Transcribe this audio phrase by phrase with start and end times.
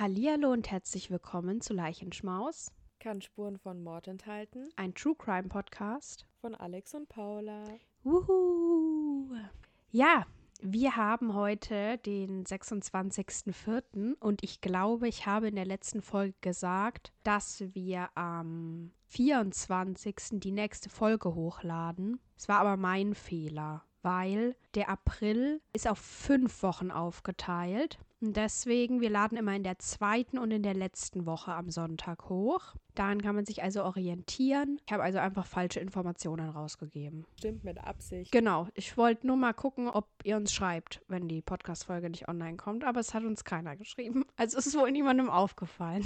[0.00, 4.70] Hallihallo und herzlich willkommen zu Leichenschmaus, Kann Spuren von Mord enthalten.
[4.76, 6.24] ein True Crime Podcast.
[6.40, 7.66] Von Alex und Paula.
[8.02, 9.36] Wuhu!
[9.90, 10.24] Ja,
[10.62, 14.14] wir haben heute den 26.04.
[14.20, 20.16] und ich glaube, ich habe in der letzten Folge gesagt, dass wir am 24.
[20.40, 22.20] die nächste Folge hochladen.
[22.38, 27.98] Es war aber mein Fehler, weil der April ist auf fünf Wochen aufgeteilt.
[28.22, 32.28] Und deswegen, wir laden immer in der zweiten und in der letzten Woche am Sonntag
[32.28, 32.74] hoch.
[32.94, 34.78] Daran kann man sich also orientieren.
[34.84, 37.24] Ich habe also einfach falsche Informationen rausgegeben.
[37.38, 38.30] Stimmt mit Absicht.
[38.30, 42.58] Genau, ich wollte nur mal gucken, ob ihr uns schreibt, wenn die Podcast-Folge nicht online
[42.58, 44.24] kommt, aber es hat uns keiner geschrieben.
[44.36, 46.04] Also es ist wohl niemandem aufgefallen.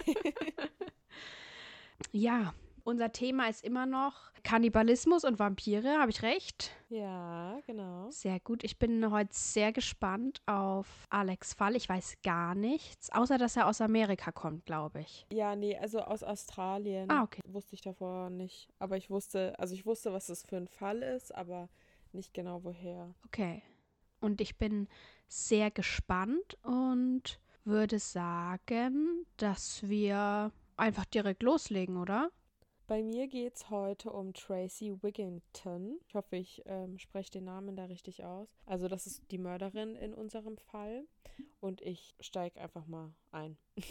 [2.12, 2.54] ja,
[2.84, 6.70] unser Thema ist immer noch Kannibalismus und Vampire, habe ich recht?
[6.90, 8.10] Ja, genau.
[8.10, 8.62] Sehr gut.
[8.62, 11.77] Ich bin heute sehr gespannt auf Alex Fall.
[11.77, 15.27] Ich weiß gar nichts, außer dass er aus Amerika kommt, glaube ich.
[15.32, 17.10] Ja, nee, also aus Australien.
[17.10, 17.40] Ah, okay.
[17.46, 18.68] Wusste ich davor nicht.
[18.78, 21.70] Aber ich wusste, also ich wusste, was das für ein Fall ist, aber
[22.12, 23.14] nicht genau woher.
[23.27, 23.62] Okay.
[24.20, 24.88] Und ich bin
[25.27, 32.30] sehr gespannt und würde sagen, dass wir einfach direkt loslegen, oder?
[32.86, 35.98] Bei mir geht es heute um Tracy Wigginton.
[36.06, 38.46] Ich hoffe, ich ähm, spreche den Namen da richtig aus.
[38.66, 41.06] Also das ist die Mörderin in unserem Fall.
[41.60, 43.56] Und ich steige einfach mal ein.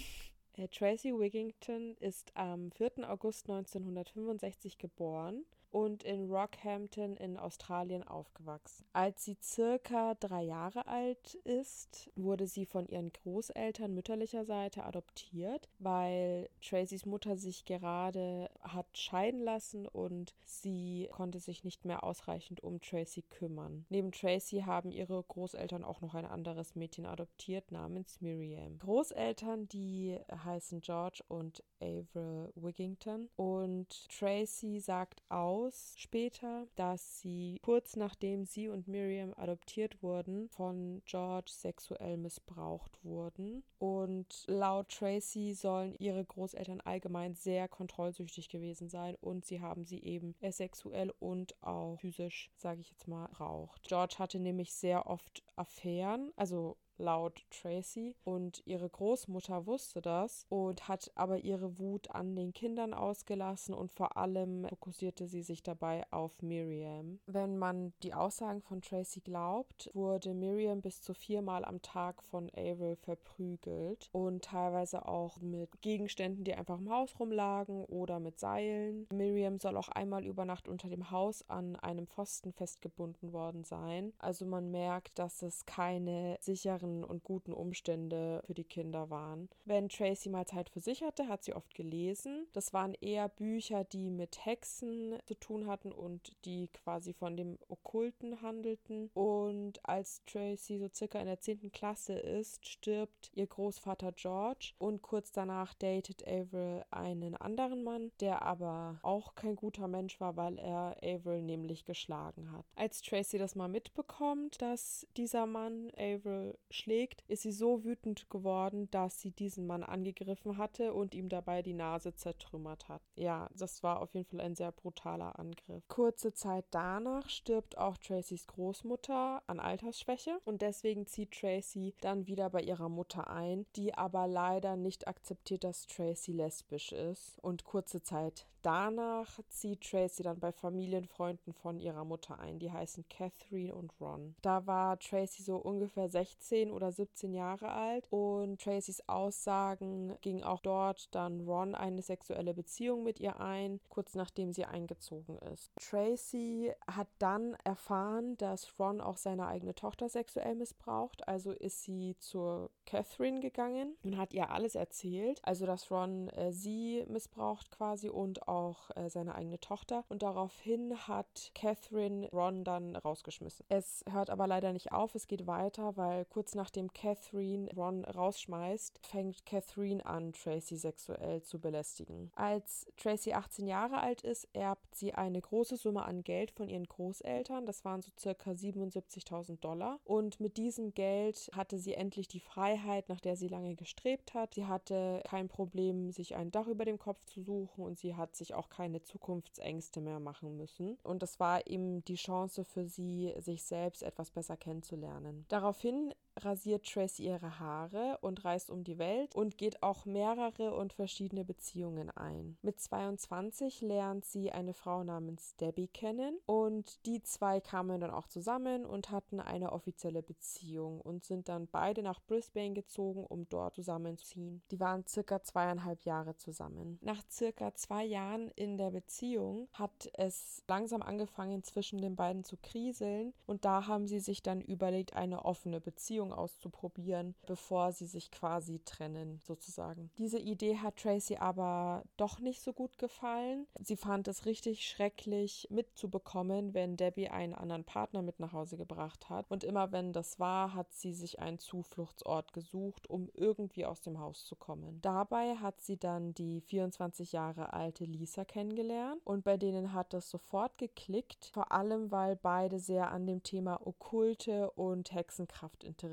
[0.56, 3.10] Äh, Tracy Wigginton ist am 4.
[3.10, 8.86] August 1965 geboren und in Rockhampton in Australien aufgewachsen.
[8.94, 15.68] Als sie circa drei Jahre alt ist, wurde sie von ihren Großeltern mütterlicher Seite adoptiert,
[15.80, 22.62] weil Tracys Mutter sich gerade hat scheiden lassen und sie konnte sich nicht mehr ausreichend
[22.62, 23.86] um Tracy kümmern.
[23.90, 28.78] Neben Tracy haben ihre Großeltern auch noch ein anderes Mädchen adoptiert namens Miriam.
[28.78, 35.24] Großeltern, die heißen George und Avril Wigington und Tracy sagt
[35.64, 43.04] aus, später, dass sie kurz nachdem sie und Miriam adoptiert wurden, von George sexuell missbraucht
[43.04, 43.64] wurden.
[43.80, 50.04] Und laut Tracy sollen ihre Großeltern allgemein sehr kontrollsüchtig gewesen sein und sie haben sie
[50.04, 53.84] eben sexuell und auch physisch, sage ich jetzt mal, raucht.
[53.84, 58.16] George hatte nämlich sehr oft Affären, also laut Tracy.
[58.24, 63.92] Und ihre Großmutter wusste das und hat aber ihre Wut an den Kindern ausgelassen und
[63.92, 67.20] vor allem fokussierte sie sich dabei auf Miriam.
[67.26, 72.50] Wenn man die Aussagen von Tracy glaubt, wurde Miriam bis zu viermal am Tag von
[72.56, 79.08] Avril verprügelt und teilweise auch mit Gegenständen, die einfach im Haus rumlagen oder mit Seilen.
[79.14, 84.14] Miriam soll auch einmal über Nacht unter dem Haus an einem Pfosten festgebunden worden sein.
[84.20, 86.38] Also man merkt, dass es keine
[86.84, 89.50] sicheren und guten Umstände für die Kinder waren.
[89.66, 92.48] Wenn Tracy mal Zeit für sich hatte, hat sie oft gelesen.
[92.54, 97.58] Das waren eher Bücher, die mit Hexen zu tun hatten und die quasi von dem
[97.68, 99.10] Okkulten handelten.
[99.14, 101.72] Und als Tracy so circa in der 10.
[101.72, 108.42] Klasse ist, stirbt ihr Großvater George und kurz danach datet Avril einen anderen Mann, der
[108.42, 112.66] aber auch kein guter Mensch war, weil er Avril nämlich geschlagen hat.
[112.76, 118.90] Als Tracy das mal mitbekommt, dass dieser Mann Avril schlägt, ist sie so wütend geworden,
[118.92, 123.02] dass sie diesen Mann angegriffen hatte und ihm dabei die Nase zertrümmert hat.
[123.16, 125.88] Ja, das war auf jeden Fall ein sehr brutaler Angriff.
[125.88, 132.50] Kurze Zeit danach stirbt auch Tracys Großmutter an Altersschwäche und deswegen zieht Tracy dann wieder
[132.50, 137.40] bei ihrer Mutter ein, die aber leider nicht akzeptiert, dass Tracy lesbisch ist.
[137.42, 143.06] Und kurze Zeit danach zieht Tracy dann bei Familienfreunden von ihrer Mutter ein, die heißen
[143.10, 144.36] Catherine und Ron.
[144.42, 148.08] Da war Tracy so ungefähr 16 oder 17 Jahre alt.
[148.10, 154.16] Und Tracys Aussagen ging auch dort dann Ron eine sexuelle Beziehung mit ihr ein, kurz
[154.16, 155.72] nachdem sie eingezogen ist.
[155.80, 162.16] Tracy hat dann erfahren, dass Ron auch seine eigene Tochter sexuell missbraucht, also ist sie
[162.20, 168.10] zur Catherine gegangen und hat ihr alles erzählt, also dass Ron äh, sie missbraucht quasi
[168.10, 170.04] und auch äh, seine eigene Tochter.
[170.10, 173.66] Und daraufhin hat Catherine Ron dann rausgeschmissen.
[173.70, 179.00] Es hört aber leider nicht auf, es geht weiter, weil kurz nachdem Catherine Ron rausschmeißt,
[179.04, 182.32] fängt Catherine an, Tracy sexuell zu belästigen.
[182.36, 186.86] Als Tracy 18 Jahre alt ist, erbt sie eine große Summe an Geld von ihren
[186.86, 192.40] Großeltern, das waren so circa 77.000 Dollar und mit diesem Geld hatte sie endlich die
[192.40, 194.56] Freiheit, nach der sie lange gestrebt hat.
[194.56, 198.36] Sie hatte kein Problem, sich ein Dach über dem Kopf zu suchen und sie hat
[198.36, 200.98] sich auch keine Zukunftsängste mehr machen müssen.
[201.04, 205.46] Und das war eben die Chance für sie, sich selbst etwas besser kennenzulernen.
[205.50, 210.94] Daraufhin rasiert Tracy ihre Haare und reist um die Welt und geht auch mehrere und
[210.94, 212.58] verschiedene Beziehungen ein.
[212.62, 218.28] Mit 22 lernt sie eine Frau namens Debbie kennen und die zwei kamen dann auch
[218.28, 223.76] zusammen und hatten eine offizielle Beziehung und sind dann beide nach Brisbane gezogen, um dort
[223.76, 224.62] zusammenzuziehen.
[224.72, 226.98] Die waren circa zweieinhalb Jahre zusammen.
[227.02, 232.58] Nach circa zwei Jahren in der Beziehung hat es langsam angefangen zwischen den beiden zu
[232.58, 238.32] kriseln und da haben sie sich dann überlegt, eine offene Beziehung auszuprobieren, bevor sie sich
[238.32, 240.12] quasi trennen, sozusagen.
[240.18, 243.68] Diese Idee hat Tracy aber doch nicht so gut gefallen.
[243.80, 249.30] Sie fand es richtig schrecklich mitzubekommen, wenn Debbie einen anderen Partner mit nach Hause gebracht
[249.30, 249.46] hat.
[249.50, 254.20] Und immer wenn das war, hat sie sich einen Zufluchtsort gesucht, um irgendwie aus dem
[254.20, 255.02] Haus zu kommen.
[255.02, 260.30] Dabei hat sie dann die 24 Jahre alte Lisa kennengelernt und bei denen hat es
[260.30, 266.13] sofort geklickt, vor allem weil beide sehr an dem Thema Okkulte und Hexenkraft interessiert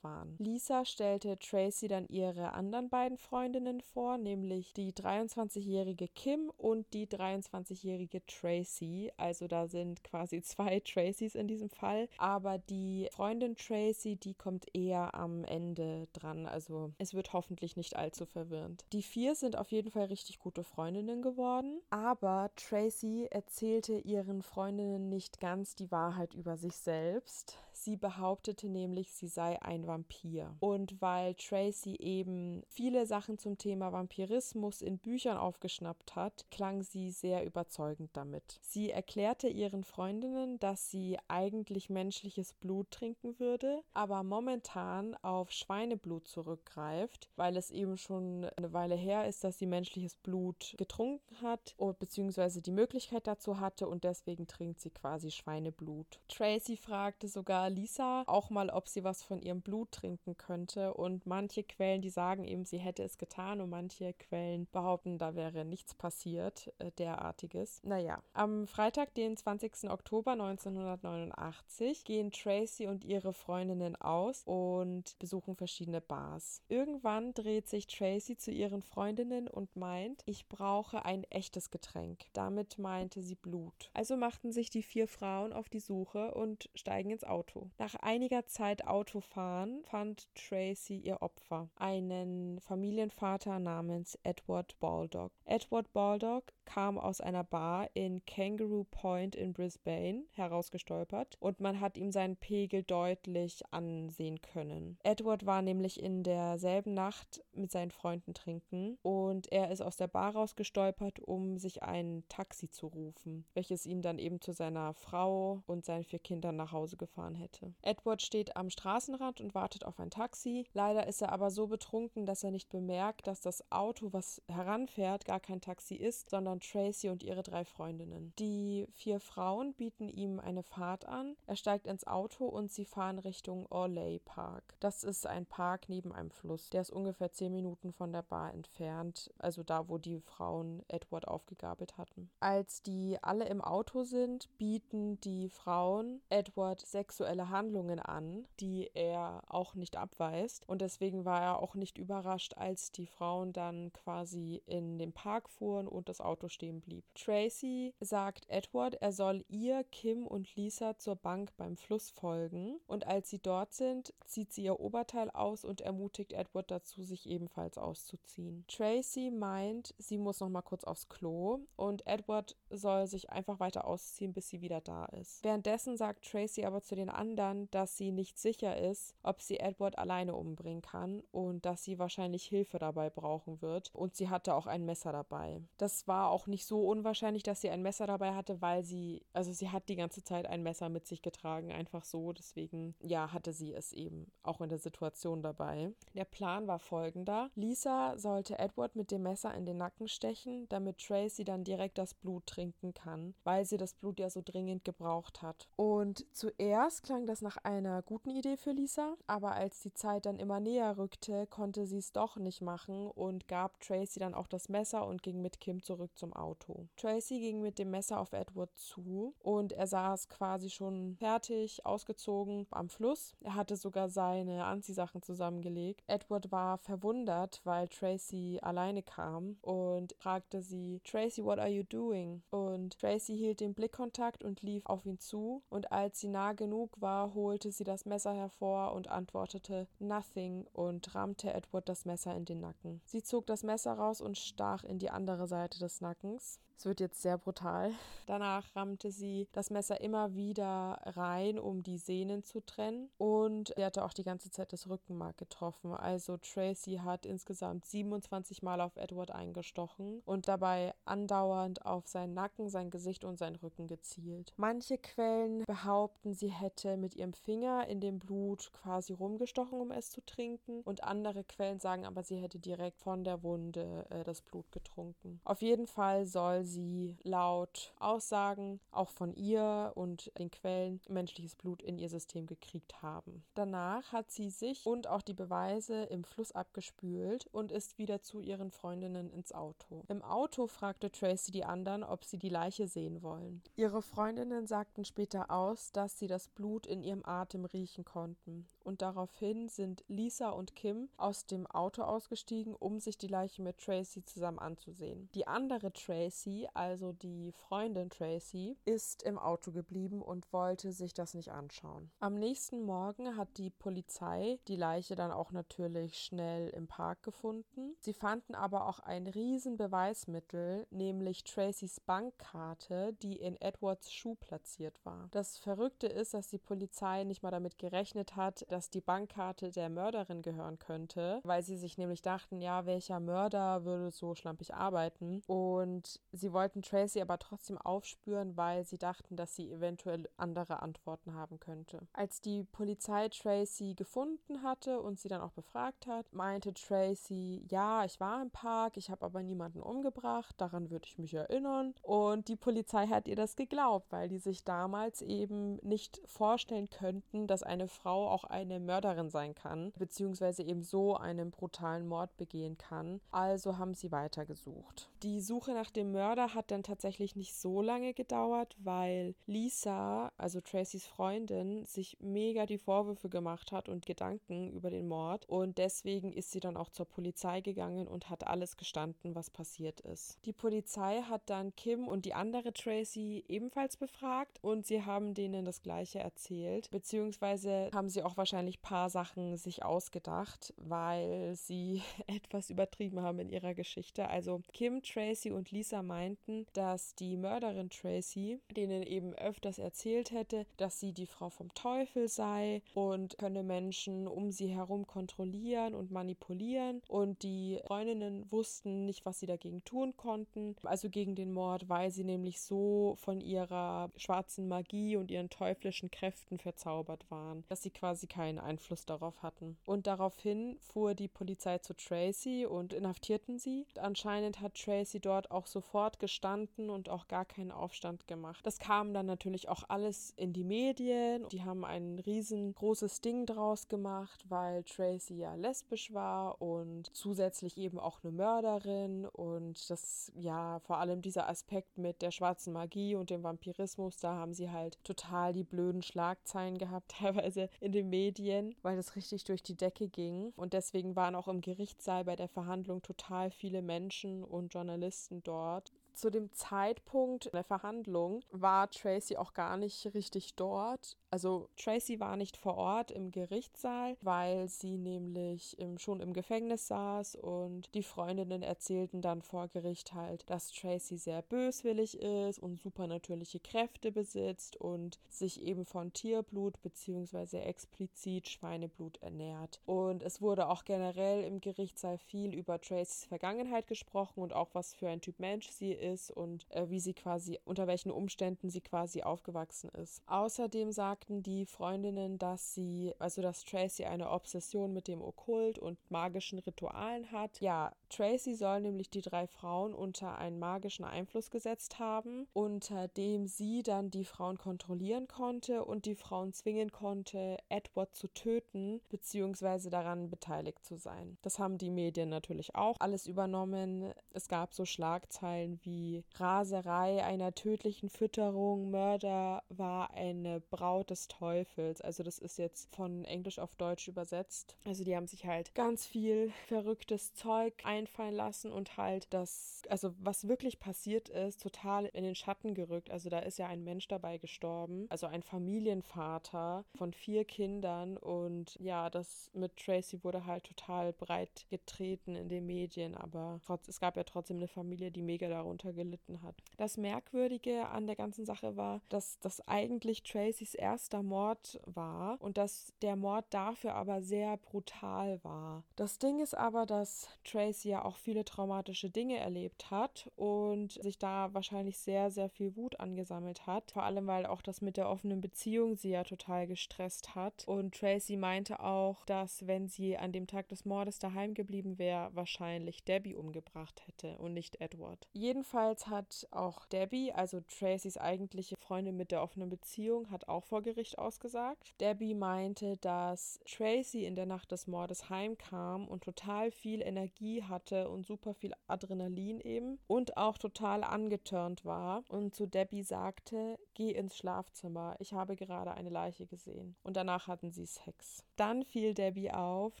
[0.02, 0.36] waren.
[0.38, 7.06] Lisa stellte Tracy dann ihre anderen beiden Freundinnen vor, nämlich die 23-jährige Kim und die
[7.06, 9.12] 23-jährige Tracy.
[9.16, 14.66] Also da sind quasi zwei Tracys in diesem Fall, aber die Freundin Tracy, die kommt
[14.74, 16.46] eher am Ende dran.
[16.46, 18.84] Also es wird hoffentlich nicht allzu verwirrend.
[18.92, 25.08] Die vier sind auf jeden Fall richtig gute Freundinnen geworden, aber Tracy erzählte ihren Freundinnen
[25.08, 27.58] nicht ganz die Wahrheit über sich selbst.
[27.84, 30.54] Sie behauptete nämlich, sie sei ein Vampir.
[30.60, 37.10] Und weil Tracy eben viele Sachen zum Thema Vampirismus in Büchern aufgeschnappt hat, klang sie
[37.10, 38.60] sehr überzeugend damit.
[38.62, 46.28] Sie erklärte ihren Freundinnen, dass sie eigentlich menschliches Blut trinken würde, aber momentan auf Schweineblut
[46.28, 51.74] zurückgreift, weil es eben schon eine Weile her ist, dass sie menschliches Blut getrunken hat,
[51.98, 56.20] beziehungsweise die Möglichkeit dazu hatte und deswegen trinkt sie quasi Schweineblut.
[56.28, 60.94] Tracy fragte sogar Lisa auch mal, ob sie was von ihrem Blut trinken könnte.
[60.94, 65.34] Und manche Quellen, die sagen eben, sie hätte es getan und manche Quellen behaupten, da
[65.34, 67.80] wäre nichts passiert, äh, derartiges.
[67.82, 69.90] Naja, am Freitag, den 20.
[69.90, 76.62] Oktober 1989, gehen Tracy und ihre Freundinnen aus und besuchen verschiedene Bars.
[76.68, 82.26] Irgendwann dreht sich Tracy zu ihren Freundinnen und meint, ich brauche ein echtes Getränk.
[82.32, 83.90] Damit meinte sie Blut.
[83.94, 87.61] Also machten sich die vier Frauen auf die Suche und steigen ins Auto.
[87.78, 95.32] Nach einiger Zeit Autofahren fand Tracy ihr Opfer, einen Familienvater namens Edward Baldock.
[95.44, 101.96] Edward Baldock kam aus einer Bar in Kangaroo Point in Brisbane herausgestolpert und man hat
[101.96, 104.98] ihm seinen Pegel deutlich ansehen können.
[105.02, 110.08] Edward war nämlich in derselben Nacht mit seinen Freunden trinken und er ist aus der
[110.08, 115.62] Bar rausgestolpert, um sich ein Taxi zu rufen, welches ihn dann eben zu seiner Frau
[115.66, 117.74] und seinen vier Kindern nach Hause gefahren hätte.
[117.82, 120.66] Edward steht am Straßenrand und wartet auf ein Taxi.
[120.72, 125.24] Leider ist er aber so betrunken, dass er nicht bemerkt, dass das Auto, was heranfährt,
[125.24, 128.32] gar kein Taxi ist, sondern Tracy und ihre drei Freundinnen.
[128.38, 131.36] Die vier Frauen bieten ihm eine Fahrt an.
[131.46, 134.74] Er steigt ins Auto und sie fahren Richtung Orley Park.
[134.80, 136.70] Das ist ein Park neben einem Fluss.
[136.70, 141.28] Der ist ungefähr zehn Minuten von der Bar entfernt, also da, wo die Frauen Edward
[141.28, 142.30] aufgegabelt hatten.
[142.40, 149.42] Als die alle im Auto sind, bieten die Frauen Edward sexuelle Handlungen an, die er
[149.48, 150.68] auch nicht abweist.
[150.68, 155.48] Und deswegen war er auch nicht überrascht, als die Frauen dann quasi in den Park
[155.48, 157.04] fuhren und das Auto stehen blieb.
[157.14, 162.80] Tracy sagt Edward, er soll ihr, Kim und Lisa zur Bank beim Fluss folgen.
[162.86, 167.28] Und als sie dort sind, zieht sie ihr Oberteil aus und ermutigt Edward dazu, sich
[167.28, 168.64] ebenfalls auszuziehen.
[168.68, 173.86] Tracy meint, sie muss noch mal kurz aufs Klo und Edward soll sich einfach weiter
[173.86, 175.44] ausziehen, bis sie wieder da ist.
[175.44, 179.98] Währenddessen sagt Tracy aber zu den anderen, dass sie nicht sicher ist, ob sie Edward
[179.98, 183.90] alleine umbringen kann und dass sie wahrscheinlich Hilfe dabei brauchen wird.
[183.94, 185.60] Und sie hatte auch ein Messer dabei.
[185.78, 189.52] Das war auch nicht so unwahrscheinlich, dass sie ein Messer dabei hatte, weil sie, also
[189.52, 192.32] sie hat die ganze Zeit ein Messer mit sich getragen, einfach so.
[192.32, 195.92] Deswegen, ja, hatte sie es eben auch in der Situation dabei.
[196.14, 197.50] Der Plan war folgender.
[197.54, 202.14] Lisa sollte Edward mit dem Messer in den Nacken stechen, damit Tracy dann direkt das
[202.14, 205.68] Blut trinken kann, weil sie das Blut ja so dringend gebraucht hat.
[205.76, 210.38] Und zuerst klang das nach einer guten Idee für Lisa, aber als die Zeit dann
[210.38, 214.70] immer näher rückte, konnte sie es doch nicht machen und gab Tracy dann auch das
[214.70, 216.86] Messer und ging mit Kim zurück zum Auto.
[216.96, 222.68] Tracy ging mit dem Messer auf Edward zu und er saß quasi schon fertig, ausgezogen
[222.70, 223.34] am Fluss.
[223.40, 226.04] Er hatte sogar seine Anziehsachen zusammengelegt.
[226.06, 232.44] Edward war verwundert, weil Tracy alleine kam und fragte sie, Tracy, what are you doing?
[232.50, 237.00] Und Tracy hielt den Blickkontakt und lief auf ihn zu und als sie nah genug
[237.00, 242.44] war, holte sie das Messer hervor und antwortete Nothing und rammte Edward das Messer in
[242.44, 243.00] den Nacken.
[243.06, 246.11] Sie zog das Messer raus und stach in die andere Seite des Nackens.
[246.12, 246.58] markings.
[246.82, 247.92] Es wird jetzt sehr brutal.
[248.26, 253.08] Danach rammte sie das Messer immer wieder rein, um die Sehnen zu trennen.
[253.18, 255.94] Und sie hatte auch die ganze Zeit das Rückenmark getroffen.
[255.94, 262.68] Also Tracy hat insgesamt 27 Mal auf Edward eingestochen und dabei andauernd auf seinen Nacken,
[262.68, 264.52] sein Gesicht und seinen Rücken gezielt.
[264.56, 270.10] Manche Quellen behaupten, sie hätte mit ihrem Finger in dem Blut quasi rumgestochen, um es
[270.10, 270.80] zu trinken.
[270.80, 275.40] Und andere Quellen sagen aber, sie hätte direkt von der Wunde äh, das Blut getrunken.
[275.44, 281.54] Auf jeden Fall soll sie sie laut Aussagen auch von ihr und den Quellen menschliches
[281.54, 283.44] Blut in ihr System gekriegt haben.
[283.54, 288.40] Danach hat sie sich und auch die Beweise im Fluss abgespült und ist wieder zu
[288.40, 290.04] ihren Freundinnen ins Auto.
[290.08, 293.62] Im Auto fragte Tracy die anderen, ob sie die Leiche sehen wollen.
[293.76, 299.02] Ihre Freundinnen sagten später aus, dass sie das Blut in ihrem Atem riechen konnten und
[299.02, 304.24] daraufhin sind Lisa und Kim aus dem Auto ausgestiegen, um sich die Leiche mit Tracy
[304.24, 305.28] zusammen anzusehen.
[305.34, 311.34] Die andere Tracy, also die Freundin Tracy, ist im Auto geblieben und wollte sich das
[311.34, 312.10] nicht anschauen.
[312.20, 317.94] Am nächsten Morgen hat die Polizei die Leiche dann auch natürlich schnell im Park gefunden.
[318.00, 325.04] Sie fanden aber auch ein riesen Beweismittel, nämlich Tracys Bankkarte, die in Edwards Schuh platziert
[325.04, 325.28] war.
[325.30, 329.90] Das Verrückte ist, dass die Polizei nicht mal damit gerechnet hat, dass die Bankkarte der
[329.90, 335.42] Mörderin gehören könnte, weil sie sich nämlich dachten, ja, welcher Mörder würde so schlampig arbeiten?
[335.46, 341.34] Und sie wollten Tracy aber trotzdem aufspüren, weil sie dachten, dass sie eventuell andere Antworten
[341.34, 342.00] haben könnte.
[342.14, 348.04] Als die Polizei Tracy gefunden hatte und sie dann auch befragt hat, meinte Tracy, ja,
[348.04, 351.94] ich war im Park, ich habe aber niemanden umgebracht, daran würde ich mich erinnern.
[352.00, 357.46] Und die Polizei hat ihr das geglaubt, weil die sich damals eben nicht vorstellen könnten,
[357.46, 362.36] dass eine Frau auch ein eine Mörderin sein kann, beziehungsweise eben so einen brutalen Mord
[362.36, 363.20] begehen kann.
[363.30, 365.08] Also haben sie weitergesucht.
[365.22, 370.60] Die Suche nach dem Mörder hat dann tatsächlich nicht so lange gedauert, weil Lisa, also
[370.60, 375.48] Tracys Freundin, sich mega die Vorwürfe gemacht hat und Gedanken über den Mord.
[375.48, 380.00] Und deswegen ist sie dann auch zur Polizei gegangen und hat alles gestanden, was passiert
[380.00, 380.38] ist.
[380.44, 385.64] Die Polizei hat dann Kim und die andere Tracy ebenfalls befragt und sie haben denen
[385.64, 391.54] das gleiche erzählt, beziehungsweise haben sie auch wahrscheinlich wahrscheinlich ein paar Sachen sich ausgedacht, weil
[391.54, 394.28] sie etwas übertrieben haben in ihrer Geschichte.
[394.28, 400.66] Also Kim, Tracy und Lisa meinten, dass die Mörderin Tracy denen eben öfters erzählt hätte,
[400.76, 406.10] dass sie die Frau vom Teufel sei und könne Menschen um sie herum kontrollieren und
[406.10, 407.00] manipulieren.
[407.08, 412.10] Und die Freundinnen wussten nicht, was sie dagegen tun konnten, also gegen den Mord, weil
[412.10, 417.90] sie nämlich so von ihrer schwarzen Magie und ihren teuflischen Kräften verzaubert waren, dass sie
[417.90, 419.76] quasi keine keinen Einfluss darauf hatten.
[419.86, 423.86] Und daraufhin fuhr die Polizei zu Tracy und inhaftierten sie.
[424.00, 428.66] Anscheinend hat Tracy dort auch sofort gestanden und auch gar keinen Aufstand gemacht.
[428.66, 431.46] Das kam dann natürlich auch alles in die Medien.
[431.52, 438.00] Die haben ein riesengroßes Ding draus gemacht, weil Tracy ja lesbisch war und zusätzlich eben
[438.00, 443.30] auch eine Mörderin und das ja vor allem dieser Aspekt mit der schwarzen Magie und
[443.30, 448.31] dem Vampirismus, da haben sie halt total die blöden Schlagzeilen gehabt, teilweise in den Medien
[448.32, 450.52] Medien, weil das richtig durch die Decke ging.
[450.56, 455.92] Und deswegen waren auch im Gerichtssaal bei der Verhandlung total viele Menschen und Journalisten dort
[456.14, 461.16] zu dem Zeitpunkt der Verhandlung war Tracy auch gar nicht richtig dort.
[461.30, 466.88] Also Tracy war nicht vor Ort im Gerichtssaal, weil sie nämlich im, schon im Gefängnis
[466.88, 472.82] saß und die Freundinnen erzählten dann vor Gericht halt, dass Tracy sehr böswillig ist und
[472.82, 477.60] supernatürliche Kräfte besitzt und sich eben von Tierblut bzw.
[477.60, 479.80] explizit Schweineblut ernährt.
[479.86, 484.94] Und es wurde auch generell im Gerichtssaal viel über Tracys Vergangenheit gesprochen und auch was
[484.94, 488.80] für ein Typ Mensch sie ist und äh, wie sie quasi, unter welchen Umständen sie
[488.80, 490.20] quasi aufgewachsen ist.
[490.26, 495.98] Außerdem sagten die Freundinnen, dass sie, also dass Tracy eine Obsession mit dem Okkult und
[496.10, 497.60] magischen Ritualen hat.
[497.60, 503.46] Ja, Tracy soll nämlich die drei Frauen unter einen magischen Einfluss gesetzt haben, unter dem
[503.46, 509.90] sie dann die Frauen kontrollieren konnte und die Frauen zwingen konnte, Edward zu töten, beziehungsweise
[509.90, 511.38] daran beteiligt zu sein.
[511.42, 514.12] Das haben die Medien natürlich auch alles übernommen.
[514.32, 522.00] Es gab so Schlagzeilen wie Raserei einer tödlichen Fütterung, Mörder war eine Braut des Teufels.
[522.00, 524.76] Also das ist jetzt von Englisch auf Deutsch übersetzt.
[524.84, 530.12] Also die haben sich halt ganz viel verrücktes Zeug einfallen lassen und halt das, also
[530.20, 533.10] was wirklich passiert ist, total in den Schatten gerückt.
[533.10, 538.76] Also da ist ja ein Mensch dabei gestorben, also ein Familienvater von vier Kindern und
[538.80, 544.00] ja, das mit Tracy wurde halt total breit getreten in den Medien, aber trotz, es
[544.00, 546.56] gab ja trotzdem eine Familie, die mega darunter gelitten hat.
[546.76, 552.58] Das Merkwürdige an der ganzen Sache war, dass das eigentlich Tracys erster Mord war und
[552.58, 555.84] dass der Mord dafür aber sehr brutal war.
[555.96, 561.18] Das Ding ist aber, dass Tracy ja auch viele traumatische Dinge erlebt hat und sich
[561.18, 563.92] da wahrscheinlich sehr, sehr viel Wut angesammelt hat.
[563.92, 567.64] Vor allem, weil auch das mit der offenen Beziehung sie ja total gestresst hat.
[567.66, 572.30] Und Tracy meinte auch, dass wenn sie an dem Tag des Mordes daheim geblieben wäre,
[572.34, 575.28] wahrscheinlich Debbie umgebracht hätte und nicht Edward.
[575.32, 580.82] Jedenfalls hat auch Debbie, also Tracys eigentliche Freundin mit der offenen Beziehung, hat auch vor
[580.82, 581.94] Gericht ausgesagt.
[582.00, 587.81] Debbie meinte, dass Tracy in der Nacht des Mordes heimkam und total viel Energie hatte
[587.90, 594.12] und super viel Adrenalin eben und auch total angetörnt war und zu Debbie sagte, geh
[594.12, 596.94] ins Schlafzimmer, ich habe gerade eine Leiche gesehen.
[597.02, 598.44] Und danach hatten sie Sex.
[598.56, 600.00] Dann fiel Debbie auf,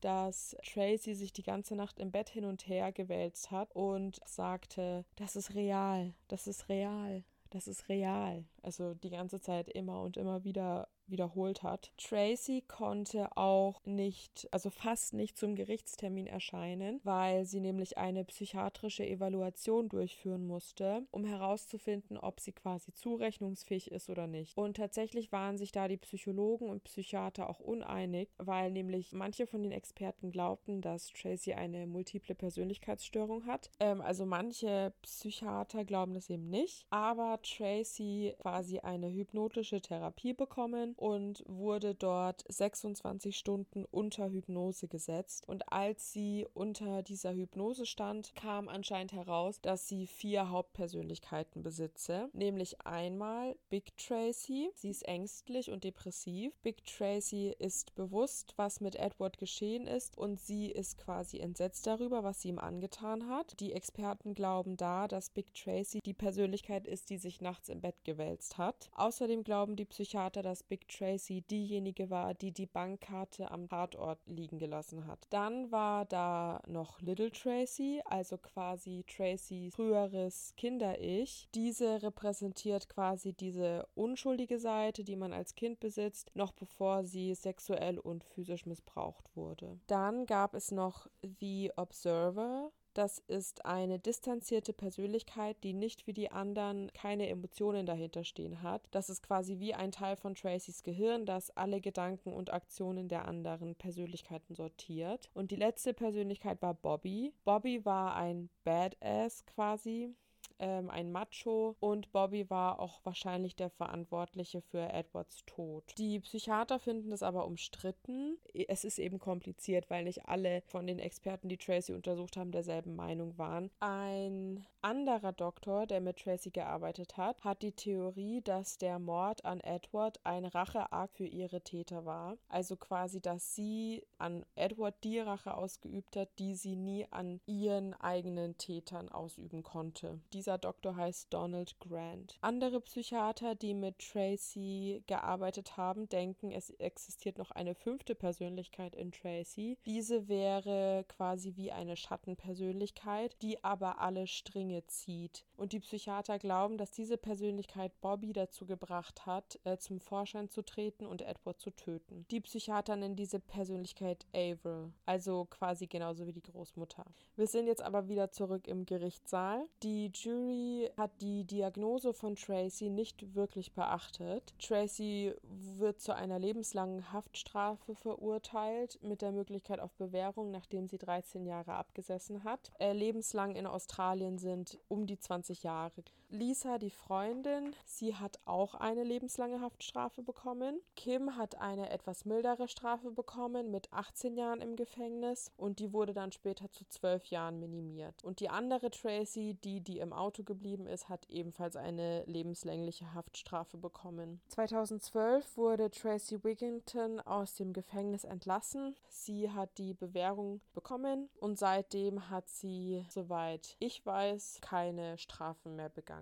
[0.00, 5.04] dass Tracy sich die ganze Nacht im Bett hin und her gewälzt hat und sagte,
[5.16, 8.44] das ist real, das ist real, das ist real.
[8.62, 11.92] Also die ganze Zeit immer und immer wieder wiederholt hat.
[11.96, 19.06] Tracy konnte auch nicht, also fast nicht zum Gerichtstermin erscheinen, weil sie nämlich eine psychiatrische
[19.06, 24.56] Evaluation durchführen musste, um herauszufinden, ob sie quasi zurechnungsfähig ist oder nicht.
[24.56, 29.62] Und tatsächlich waren sich da die Psychologen und Psychiater auch uneinig, weil nämlich manche von
[29.62, 33.70] den Experten glaubten, dass Tracy eine multiple Persönlichkeitsstörung hat.
[33.80, 40.94] Ähm, also manche Psychiater glauben das eben nicht, aber Tracy quasi eine hypnotische Therapie bekommen
[40.96, 45.48] und wurde dort 26 Stunden unter Hypnose gesetzt.
[45.48, 52.28] Und als sie unter dieser Hypnose stand, kam anscheinend heraus, dass sie vier Hauptpersönlichkeiten besitze.
[52.32, 54.70] Nämlich einmal Big Tracy.
[54.74, 56.52] Sie ist ängstlich und depressiv.
[56.62, 62.24] Big Tracy ist bewusst, was mit Edward geschehen ist und sie ist quasi entsetzt darüber,
[62.24, 63.58] was sie ihm angetan hat.
[63.60, 68.04] Die Experten glauben da, dass Big Tracy die Persönlichkeit ist, die sich nachts im Bett
[68.04, 68.90] gewälzt hat.
[68.94, 74.58] Außerdem glauben die Psychiater, dass Big Tracy diejenige war, die die Bankkarte am Tatort liegen
[74.58, 75.26] gelassen hat.
[75.30, 81.48] Dann war da noch Little Tracy, also quasi Tracys früheres Kinder-Ich.
[81.54, 87.98] Diese repräsentiert quasi diese unschuldige Seite, die man als Kind besitzt, noch bevor sie sexuell
[87.98, 89.78] und physisch missbraucht wurde.
[89.86, 91.06] Dann gab es noch
[91.40, 98.24] The Observer, das ist eine distanzierte Persönlichkeit, die nicht wie die anderen keine Emotionen dahinter
[98.24, 98.88] stehen hat.
[98.90, 103.28] Das ist quasi wie ein Teil von Tracys Gehirn, das alle Gedanken und Aktionen der
[103.28, 105.28] anderen Persönlichkeiten sortiert.
[105.34, 107.34] Und die letzte Persönlichkeit war Bobby.
[107.44, 110.14] Bobby war ein Badass quasi
[110.58, 115.84] ähm, ein Macho und Bobby war auch wahrscheinlich der Verantwortliche für Edwards Tod.
[115.98, 118.38] Die Psychiater finden es aber umstritten.
[118.68, 122.96] Es ist eben kompliziert, weil nicht alle von den Experten, die Tracy untersucht haben, derselben
[122.96, 123.70] Meinung waren.
[123.80, 129.60] Ein anderer Doktor, der mit Tracy gearbeitet hat, hat die Theorie, dass der Mord an
[129.60, 132.36] Edward ein Racheakt für ihre Täter war.
[132.48, 137.94] Also quasi, dass sie an Edward die Rache ausgeübt hat, die sie nie an ihren
[137.94, 140.20] eigenen Tätern ausüben konnte.
[140.32, 142.38] Dies dieser Doktor heißt Donald Grant.
[142.40, 149.10] Andere Psychiater, die mit Tracy gearbeitet haben, denken, es existiert noch eine fünfte Persönlichkeit in
[149.10, 149.76] Tracy.
[149.86, 155.44] Diese wäre quasi wie eine Schattenpersönlichkeit, die aber alle Stringe zieht.
[155.56, 160.62] Und die Psychiater glauben, dass diese Persönlichkeit Bobby dazu gebracht hat, äh, zum Vorschein zu
[160.62, 162.26] treten und Edward zu töten.
[162.30, 167.04] Die Psychiater nennen diese Persönlichkeit Avril, also quasi genauso wie die Großmutter.
[167.36, 169.66] Wir sind jetzt aber wieder zurück im Gerichtssaal.
[169.82, 174.54] Die Jury hat die Diagnose von Tracy nicht wirklich beachtet.
[174.58, 181.46] Tracy wird zu einer lebenslangen Haftstrafe verurteilt mit der Möglichkeit auf Bewährung, nachdem sie 13
[181.46, 182.72] Jahre abgesessen hat.
[182.78, 186.04] Äh, lebenslang in Australien sind um die 20 Jahre.
[186.28, 190.80] Lisa, die Freundin, sie hat auch eine lebenslange Haftstrafe bekommen.
[190.96, 196.14] Kim hat eine etwas mildere Strafe bekommen mit 18 Jahren im Gefängnis und die wurde
[196.14, 198.24] dann später zu 12 Jahren minimiert.
[198.24, 203.76] Und die andere Tracy, die, die im Auto geblieben ist, hat ebenfalls eine lebenslängliche Haftstrafe
[203.76, 204.40] bekommen.
[204.48, 208.96] 2012 wurde Tracy Wigginton aus dem Gefängnis entlassen.
[209.08, 215.88] Sie hat die Bewährung bekommen und seitdem hat sie, soweit ich weiß, keine Strafen mehr
[215.88, 216.15] begangen.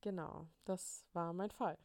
[0.00, 1.76] Genau, das war mein Fall.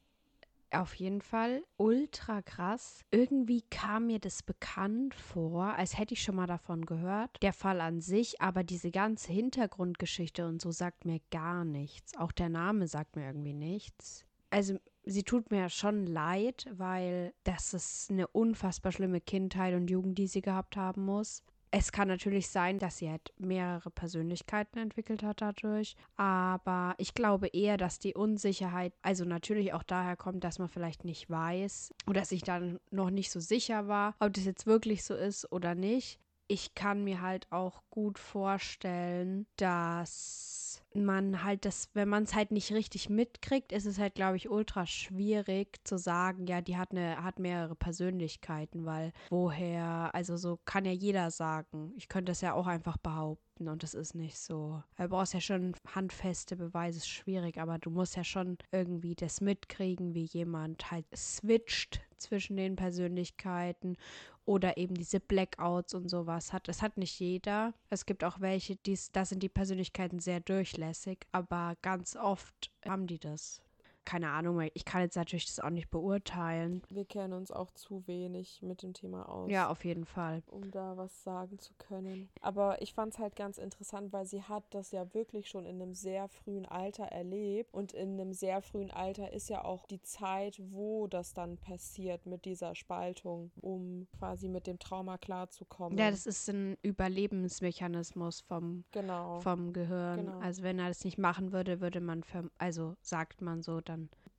[0.71, 3.01] Auf jeden Fall ultra krass.
[3.11, 7.41] Irgendwie kam mir das bekannt vor, als hätte ich schon mal davon gehört.
[7.41, 12.17] Der Fall an sich, aber diese ganze Hintergrundgeschichte und so sagt mir gar nichts.
[12.17, 14.25] Auch der Name sagt mir irgendwie nichts.
[14.49, 20.17] Also sie tut mir schon leid, weil das ist eine unfassbar schlimme Kindheit und Jugend,
[20.17, 21.43] die sie gehabt haben muss.
[21.77, 27.47] Es kann natürlich sein, dass sie halt mehrere Persönlichkeiten entwickelt hat dadurch, aber ich glaube
[27.47, 32.23] eher, dass die Unsicherheit, also natürlich auch daher kommt, dass man vielleicht nicht weiß oder
[32.23, 36.17] sich dann noch nicht so sicher war, ob das jetzt wirklich so ist oder nicht.
[36.47, 40.64] Ich kann mir halt auch gut vorstellen, dass
[41.03, 44.49] man halt das, wenn man es halt nicht richtig mitkriegt, ist es halt, glaube ich,
[44.49, 50.59] ultra schwierig zu sagen, ja, die hat eine, hat mehrere Persönlichkeiten, weil woher, also so
[50.63, 51.91] kann ja jeder sagen.
[51.97, 54.81] Ich könnte es ja auch einfach behaupten und das ist nicht so.
[54.97, 59.41] Du brauchst ja schon handfeste Beweise, ist schwierig, aber du musst ja schon irgendwie das
[59.41, 63.97] mitkriegen, wie jemand halt switcht zwischen den Persönlichkeiten
[64.45, 66.67] oder eben diese Blackouts und sowas hat.
[66.67, 67.73] Das hat nicht jeder.
[67.89, 73.07] Es gibt auch welche, die, da sind die Persönlichkeiten sehr durchlässig, aber ganz oft haben
[73.07, 73.61] die das
[74.05, 76.81] keine Ahnung, ich kann jetzt natürlich das auch nicht beurteilen.
[76.89, 79.49] Wir kennen uns auch zu wenig mit dem Thema aus.
[79.49, 80.43] Ja, auf jeden Fall.
[80.47, 82.29] Um da was sagen zu können.
[82.41, 85.81] Aber ich fand es halt ganz interessant, weil sie hat das ja wirklich schon in
[85.81, 87.73] einem sehr frühen Alter erlebt.
[87.73, 92.25] Und in einem sehr frühen Alter ist ja auch die Zeit, wo das dann passiert
[92.25, 95.97] mit dieser Spaltung, um quasi mit dem Trauma klarzukommen.
[95.97, 99.39] Ja, das ist ein Überlebensmechanismus vom, genau.
[99.39, 100.25] vom Gehirn.
[100.25, 100.39] Genau.
[100.39, 102.23] Also wenn er das nicht machen würde, würde man,
[102.57, 103.94] also sagt man so, dann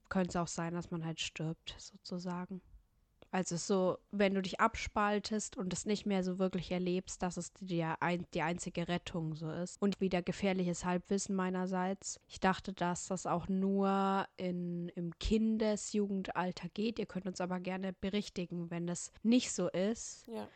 [0.09, 2.61] könnte es auch sein, dass man halt stirbt, sozusagen.
[3.31, 7.53] Also so, wenn du dich abspaltest und es nicht mehr so wirklich erlebst, dass es
[7.53, 7.85] die,
[8.33, 9.81] die einzige Rettung so ist.
[9.83, 12.21] Und wieder gefährliches Halbwissen meinerseits.
[12.29, 16.99] Ich dachte, dass das auch nur in, im Kindesjugendalter geht.
[16.99, 20.27] Ihr könnt uns aber gerne berichtigen, wenn das nicht so ist.
[20.29, 20.49] Ja.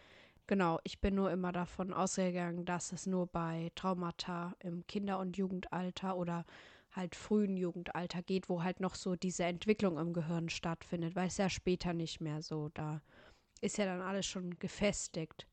[0.46, 5.36] Genau, ich bin nur immer davon ausgegangen, dass es nur bei Traumata im Kinder- und
[5.36, 6.44] Jugendalter oder
[6.92, 11.37] halt frühen Jugendalter geht, wo halt noch so diese Entwicklung im Gehirn stattfindet, weil es
[11.37, 13.03] ja später nicht mehr so, da
[13.61, 15.46] ist ja dann alles schon gefestigt.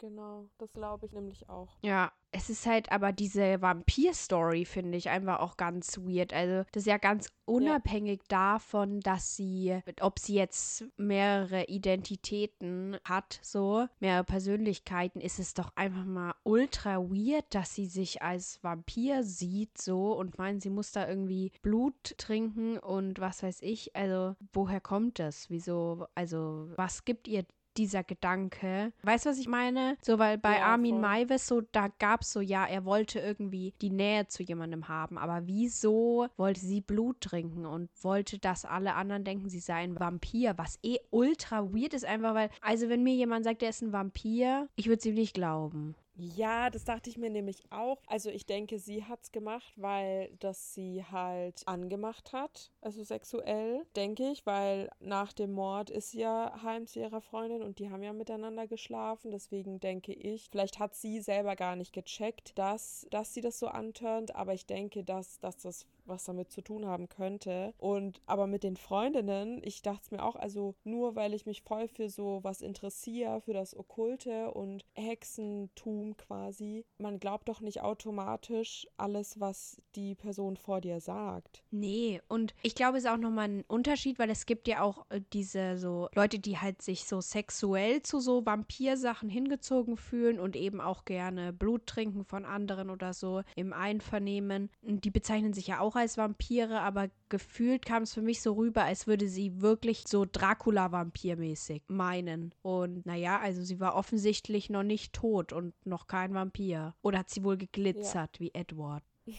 [0.00, 1.76] Genau, das glaube ich nämlich auch.
[1.82, 6.32] Ja, es ist halt aber diese Vampir-Story, finde ich, einfach auch ganz weird.
[6.32, 8.54] Also, das ist ja ganz unabhängig ja.
[8.54, 15.70] davon, dass sie, ob sie jetzt mehrere Identitäten hat, so, mehrere Persönlichkeiten, ist es doch
[15.76, 20.92] einfach mal ultra weird, dass sie sich als Vampir sieht, so, und meint, sie muss
[20.92, 23.94] da irgendwie Blut trinken und was weiß ich.
[23.94, 25.50] Also, woher kommt das?
[25.50, 27.44] Wieso, also, was gibt ihr
[27.76, 28.92] dieser Gedanke.
[29.02, 29.96] Weißt du, was ich meine?
[30.02, 33.74] So, weil bei ja, Armin Maivis so, da gab es so, ja, er wollte irgendwie
[33.80, 38.94] die Nähe zu jemandem haben, aber wieso wollte sie Blut trinken und wollte, dass alle
[38.94, 43.02] anderen denken, sie sei ein Vampir, was eh ultra weird ist, einfach weil, also wenn
[43.02, 45.94] mir jemand sagt, er ist ein Vampir, ich würde es ihm nicht glauben.
[46.22, 47.96] Ja, das dachte ich mir nämlich auch.
[48.06, 53.86] Also ich denke, sie hat es gemacht, weil das sie halt angemacht hat, also sexuell,
[53.96, 57.88] denke ich, weil nach dem Mord ist sie ja heim zu ihrer Freundin und die
[57.88, 59.30] haben ja miteinander geschlafen.
[59.30, 63.68] Deswegen denke ich, vielleicht hat sie selber gar nicht gecheckt, dass, dass sie das so
[63.68, 67.72] antörnt, aber ich denke, dass, dass das was damit zu tun haben könnte.
[67.78, 71.62] Und aber mit den Freundinnen, ich dachte es mir auch, also nur weil ich mich
[71.62, 77.80] voll für so was interessiere, für das Okkulte und Hexentum quasi, man glaubt doch nicht
[77.80, 81.62] automatisch alles, was die Person vor dir sagt.
[81.70, 85.06] Nee, und ich glaube, es ist auch nochmal ein Unterschied, weil es gibt ja auch
[85.10, 90.56] äh, diese so Leute, die halt sich so sexuell zu so Vampirsachen hingezogen fühlen und
[90.56, 94.70] eben auch gerne Blut trinken von anderen oder so im Einvernehmen.
[94.82, 98.84] Die bezeichnen sich ja auch als Vampire, aber gefühlt kam es für mich so rüber,
[98.84, 102.54] als würde sie wirklich so Dracula-Vampir-mäßig meinen.
[102.62, 106.94] Und naja, also sie war offensichtlich noch nicht tot und noch kein Vampir.
[107.02, 108.40] Oder hat sie wohl geglitzert ja.
[108.40, 109.04] wie Edward?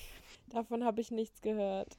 [0.49, 1.97] Davon habe ich nichts gehört.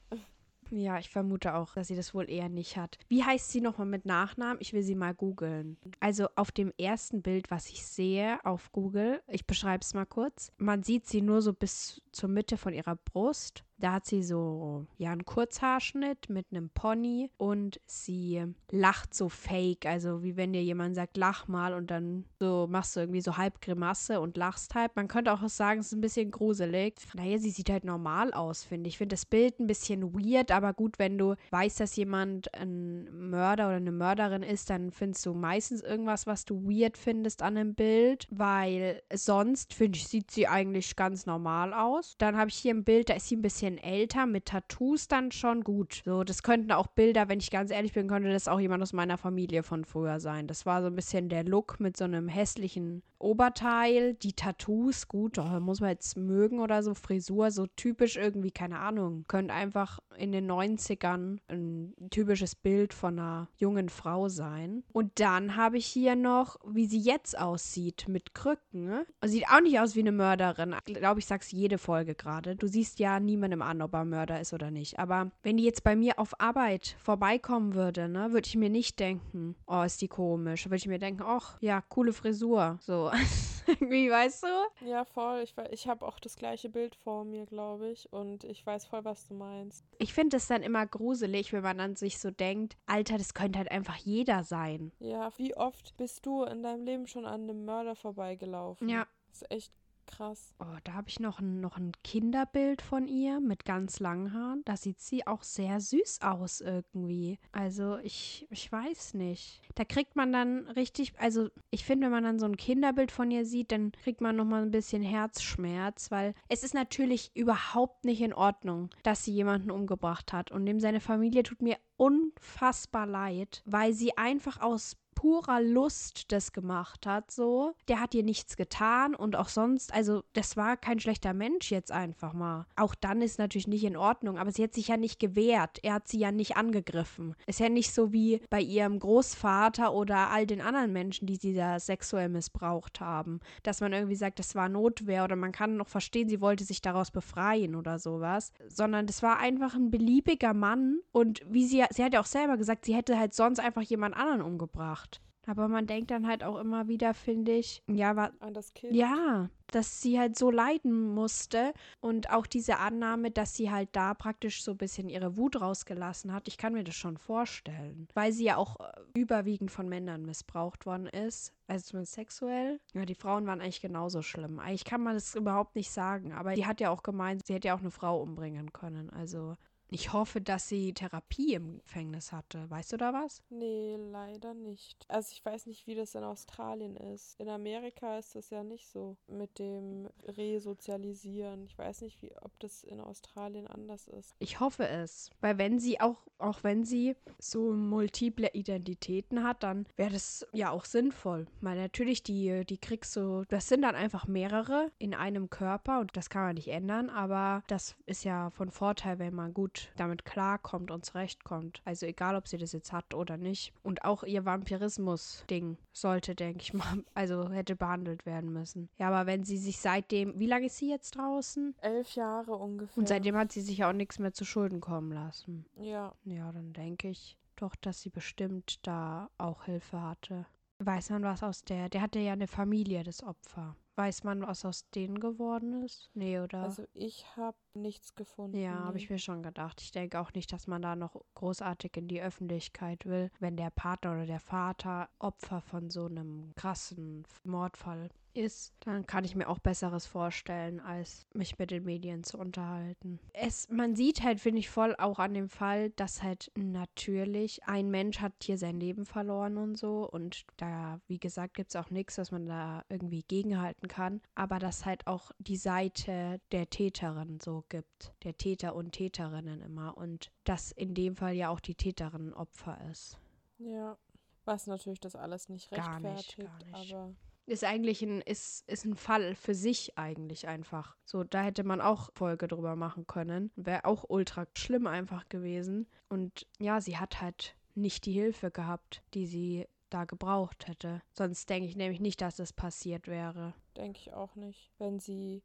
[0.73, 2.99] Ja, ich vermute auch, dass sie das wohl eher nicht hat.
[3.09, 4.57] Wie heißt sie nochmal mit Nachnamen?
[4.61, 5.77] Ich will sie mal googeln.
[6.01, 10.51] Also auf dem ersten Bild, was ich sehe auf Google, ich beschreibe es mal kurz,
[10.57, 14.87] man sieht sie nur so bis zur Mitte von ihrer Brust Da hat sie so,
[14.97, 19.87] ja, einen Kurzhaarschnitt mit einem Pony und sie lacht so fake.
[19.87, 23.37] Also wie wenn dir jemand sagt, lach mal und dann so machst du irgendwie so
[23.37, 24.95] halb Grimasse und lachst halb.
[24.95, 26.95] Man könnte auch sagen, es ist ein bisschen gruselig.
[27.15, 28.93] Naja, sie sieht halt normal aus, finde ich.
[28.93, 33.09] Ich finde das Bild ein bisschen weird, aber gut, wenn du weißt, dass jemand ein
[33.31, 37.57] Mörder oder eine Mörderin ist, dann findest du meistens irgendwas, was du weird findest an
[37.57, 42.15] dem Bild, weil sonst, finde ich, sieht sie eigentlich ganz normal aus.
[42.19, 45.33] Dann habe ich hier ein Bild, da ist sie ein bisschen älter, mit Tattoos dann
[45.33, 46.03] schon gut.
[46.05, 48.93] So, das könnten auch Bilder, wenn ich ganz ehrlich bin, könnte das auch jemand aus
[48.93, 50.47] meiner Familie von früher sein.
[50.47, 55.39] Das war so ein bisschen der Look mit so einem hässlichen Oberteil, die Tattoos, gut,
[55.39, 59.25] oh, muss man jetzt mögen oder so, Frisur, so typisch irgendwie, keine Ahnung.
[59.29, 64.83] Könnte einfach in den 90ern ein typisches Bild von einer jungen Frau sein.
[64.93, 69.05] Und dann habe ich hier noch, wie sie jetzt aussieht, mit Krücken.
[69.25, 70.75] Sieht auch nicht aus wie eine Mörderin.
[70.87, 72.57] Ich glaube, ich sag's jede Folge gerade.
[72.57, 74.99] Du siehst ja niemandem an, ob er Mörder ist oder nicht.
[74.99, 79.01] Aber wenn die jetzt bei mir auf Arbeit vorbeikommen würde, ne, würde ich mir nicht
[79.01, 80.67] denken, oh, ist die komisch.
[80.67, 82.79] Würde ich mir denken, ach, ja, coole Frisur.
[82.81, 83.11] So.
[83.67, 84.87] Irgendwie, weißt du?
[84.87, 85.43] Ja, voll.
[85.43, 88.13] Ich, ich habe auch das gleiche Bild vor mir, glaube ich.
[88.13, 89.85] Und ich weiß voll, was du meinst.
[89.99, 93.59] Ich finde es dann immer gruselig, wenn man dann sich so denkt, Alter, das könnte
[93.59, 94.93] halt einfach jeder sein.
[94.99, 98.89] Ja, wie oft bist du in deinem Leben schon an einem Mörder vorbeigelaufen?
[98.89, 99.07] Ja.
[99.29, 99.73] Das ist echt
[100.07, 100.55] krass.
[100.59, 104.63] Oh, da habe ich noch ein, noch ein Kinderbild von ihr mit ganz langen Haaren.
[104.65, 107.39] Da sieht sie auch sehr süß aus irgendwie.
[107.53, 109.63] Also ich, ich weiß nicht.
[109.75, 113.31] Da kriegt man dann richtig, also ich finde, wenn man dann so ein Kinderbild von
[113.31, 118.21] ihr sieht, dann kriegt man nochmal ein bisschen Herzschmerz, weil es ist natürlich überhaupt nicht
[118.21, 120.51] in Ordnung, dass sie jemanden umgebracht hat.
[120.51, 126.53] Und dem seine Familie tut mir unfassbar leid, weil sie einfach aus purer Lust das
[126.53, 127.75] gemacht hat, so.
[127.87, 131.93] Der hat ihr nichts getan und auch sonst, also das war kein schlechter Mensch jetzt
[131.93, 132.67] einfach mal.
[132.75, 135.79] Auch dann ist natürlich nicht in Ordnung, aber sie hat sich ja nicht gewehrt.
[135.85, 137.37] Er hat sie ja nicht angegriffen.
[137.47, 141.55] Ist ja nicht so wie bei ihrem Großvater oder all den anderen Menschen, die sie
[141.55, 145.89] da sexuell missbraucht haben, dass man irgendwie sagt, das war Notwehr oder man kann noch
[145.89, 150.99] verstehen, sie wollte sich daraus befreien oder sowas, sondern das war einfach ein beliebiger Mann
[151.13, 154.17] und wie sie, sie hat ja auch selber gesagt, sie hätte halt sonst einfach jemand
[154.17, 155.12] anderen umgebracht.
[155.47, 158.95] Aber man denkt dann halt auch immer wieder, finde ich, ja, war, An das Kind.
[158.95, 164.15] ja, dass sie halt so leiden musste und auch diese Annahme, dass sie halt da
[164.15, 166.47] praktisch so ein bisschen ihre Wut rausgelassen hat.
[166.47, 170.87] Ich kann mir das schon vorstellen, weil sie ja auch äh, überwiegend von Männern missbraucht
[170.87, 172.81] worden ist, also zumindest sexuell.
[172.93, 174.59] Ja, die Frauen waren eigentlich genauso schlimm.
[174.61, 177.69] Eigentlich kann man das überhaupt nicht sagen, aber die hat ja auch gemeint, sie hätte
[177.69, 179.11] ja auch eine Frau umbringen können.
[179.11, 179.57] Also
[179.93, 182.69] ich hoffe, dass sie Therapie im Gefängnis hatte.
[182.71, 183.43] Weißt du da was?
[183.51, 185.05] Nee, leider nicht.
[185.09, 187.39] Also ich weiß nicht, wie das in Australien ist.
[187.39, 191.65] In Amerika ist das ja nicht so mit dem Resozialisieren.
[191.67, 194.35] Ich weiß nicht, wie, ob das in Australien anders ist.
[194.39, 195.31] Ich hoffe es.
[195.41, 200.71] Weil wenn sie auch, auch wenn sie so multiple Identitäten hat, dann wäre das ja
[200.71, 201.47] auch sinnvoll.
[201.61, 206.17] Weil natürlich, die, die kriegst du, das sind dann einfach mehrere in einem Körper und
[206.17, 210.25] das kann man nicht ändern, aber das ist ja von Vorteil, wenn man gut damit
[210.25, 211.81] klarkommt und zurechtkommt.
[211.85, 213.73] Also egal, ob sie das jetzt hat oder nicht.
[213.83, 218.89] Und auch ihr Vampirismus-Ding sollte, denke ich mal, also hätte behandelt werden müssen.
[218.99, 221.75] Ja, aber wenn sie sich seitdem, wie lange ist sie jetzt draußen?
[221.81, 222.99] Elf Jahre ungefähr.
[222.99, 225.67] Und seitdem hat sie sich auch nichts mehr zu Schulden kommen lassen.
[225.77, 226.15] Ja.
[226.25, 230.47] Ja, dann denke ich doch, dass sie bestimmt da auch Hilfe hatte.
[230.79, 231.89] Weiß man was aus der?
[231.89, 233.77] Der hatte ja eine Familie, das Opfer.
[233.95, 236.11] Weiß man, was aus denen geworden ist?
[236.15, 236.63] Nee, oder?
[236.63, 238.57] Also ich habe nichts gefunden.
[238.57, 239.83] ja, habe ich mir schon gedacht.
[239.83, 243.71] Ich denke auch nicht, dass man da noch großartig in die Öffentlichkeit will, wenn der
[243.71, 249.49] Partner oder der Vater Opfer von so einem krassen Mordfall ist, dann kann ich mir
[249.49, 253.19] auch Besseres vorstellen, als mich mit den Medien zu unterhalten.
[253.33, 257.91] Es, man sieht halt, finde ich, voll auch an dem Fall, dass halt natürlich ein
[257.91, 260.09] Mensch hat hier sein Leben verloren und so.
[260.09, 264.21] Und da, wie gesagt, gibt es auch nichts, was man da irgendwie gegenhalten kann.
[264.35, 268.15] Aber dass halt auch die Seite der Täterin so gibt.
[268.25, 269.97] Der Täter und Täterinnen immer.
[269.97, 273.19] Und dass in dem Fall ja auch die Täterin Opfer ist.
[273.59, 273.97] Ja.
[274.45, 276.93] Was natürlich das alles nicht Gar rechtfertigt, nicht, gar nicht.
[276.95, 277.15] aber
[277.47, 280.97] ist eigentlich ein, ist, ist ein Fall für sich eigentlich einfach.
[281.05, 283.51] So, da hätte man auch Folge drüber machen können.
[283.57, 285.89] Wäre auch ultra schlimm einfach gewesen.
[286.09, 291.03] Und ja, sie hat halt nicht die Hilfe gehabt, die sie da gebraucht hätte.
[291.13, 293.55] Sonst denke ich nämlich nicht, dass das passiert wäre.
[293.77, 294.71] denke ich auch nicht.
[294.79, 295.43] Wenn sie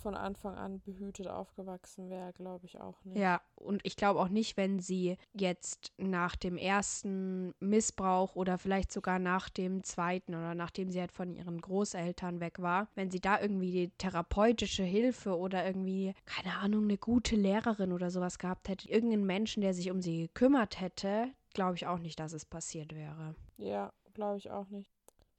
[0.00, 3.18] von Anfang an behütet aufgewachsen wäre, glaube ich auch nicht.
[3.18, 8.92] Ja, und ich glaube auch nicht, wenn sie jetzt nach dem ersten Missbrauch oder vielleicht
[8.92, 13.20] sogar nach dem zweiten oder nachdem sie halt von ihren Großeltern weg war, wenn sie
[13.20, 18.68] da irgendwie die therapeutische Hilfe oder irgendwie, keine Ahnung, eine gute Lehrerin oder sowas gehabt
[18.68, 22.44] hätte, irgendeinen Menschen, der sich um sie gekümmert hätte, glaube ich auch nicht, dass es
[22.44, 23.34] passiert wäre.
[23.58, 24.90] Ja, glaube ich auch nicht.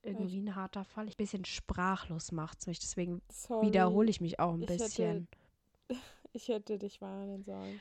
[0.03, 1.07] Irgendwie ein harter Fall.
[1.07, 3.21] Ich ein bisschen sprachlos macht es mich, deswegen
[3.61, 5.27] wiederhole ich mich auch ein ich bisschen.
[5.87, 6.01] Hätte,
[6.33, 7.79] ich hätte dich warnen sollen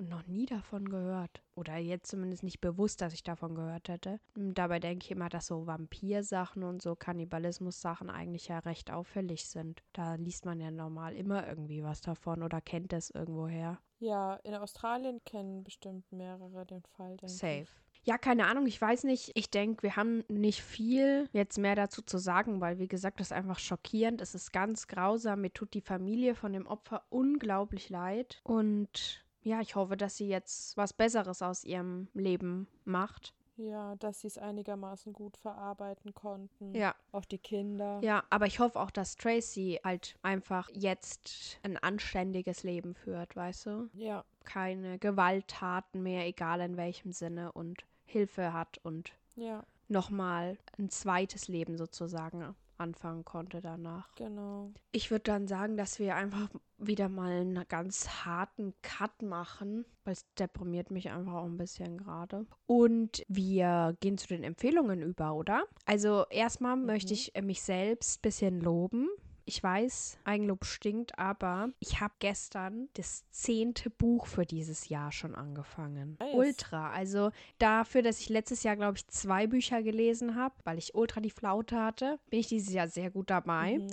[0.00, 1.42] und noch nie davon gehört.
[1.54, 4.18] Oder jetzt zumindest nicht bewusst, dass ich davon gehört hätte.
[4.34, 9.46] Und dabei denke ich immer, dass so Vampirsachen und so Kannibalismus-Sachen eigentlich ja recht auffällig
[9.46, 9.82] sind.
[9.92, 13.78] Da liest man ja normal immer irgendwie was davon oder kennt es irgendwoher.
[13.98, 17.18] Ja, in Australien kennen bestimmt mehrere den Fall.
[17.26, 17.62] Safe.
[17.62, 17.89] Ich.
[18.02, 19.32] Ja, keine Ahnung, ich weiß nicht.
[19.34, 23.28] Ich denke, wir haben nicht viel jetzt mehr dazu zu sagen, weil, wie gesagt, das
[23.28, 24.20] ist einfach schockierend.
[24.20, 25.42] Es ist ganz grausam.
[25.42, 28.40] Mir tut die Familie von dem Opfer unglaublich leid.
[28.42, 33.34] Und ja, ich hoffe, dass sie jetzt was Besseres aus ihrem Leben macht.
[33.56, 36.74] Ja, dass sie es einigermaßen gut verarbeiten konnten.
[36.74, 36.94] Ja.
[37.12, 38.00] Auch die Kinder.
[38.02, 43.66] Ja, aber ich hoffe auch, dass Tracy halt einfach jetzt ein anständiges Leben führt, weißt
[43.66, 43.90] du?
[43.92, 44.24] Ja.
[44.44, 49.64] Keine Gewalttaten mehr, egal in welchem Sinne und Hilfe hat und ja.
[49.88, 54.14] nochmal ein zweites Leben sozusagen anfangen konnte danach.
[54.16, 54.72] Genau.
[54.90, 60.14] Ich würde dann sagen, dass wir einfach wieder mal einen ganz harten Cut machen, weil
[60.14, 62.46] es deprimiert mich einfach auch ein bisschen gerade.
[62.66, 65.64] Und wir gehen zu den Empfehlungen über, oder?
[65.84, 66.86] Also erstmal mhm.
[66.86, 69.08] möchte ich mich selbst ein bisschen loben
[69.50, 75.34] ich weiß, Eigenlob stinkt, aber ich habe gestern das zehnte Buch für dieses Jahr schon
[75.34, 76.16] angefangen.
[76.20, 76.34] Nice.
[76.34, 76.90] Ultra.
[76.92, 81.20] Also dafür, dass ich letztes Jahr, glaube ich, zwei Bücher gelesen habe, weil ich ultra
[81.20, 83.78] die Flaute hatte, bin ich dieses Jahr sehr gut dabei.
[83.78, 83.90] Mhm.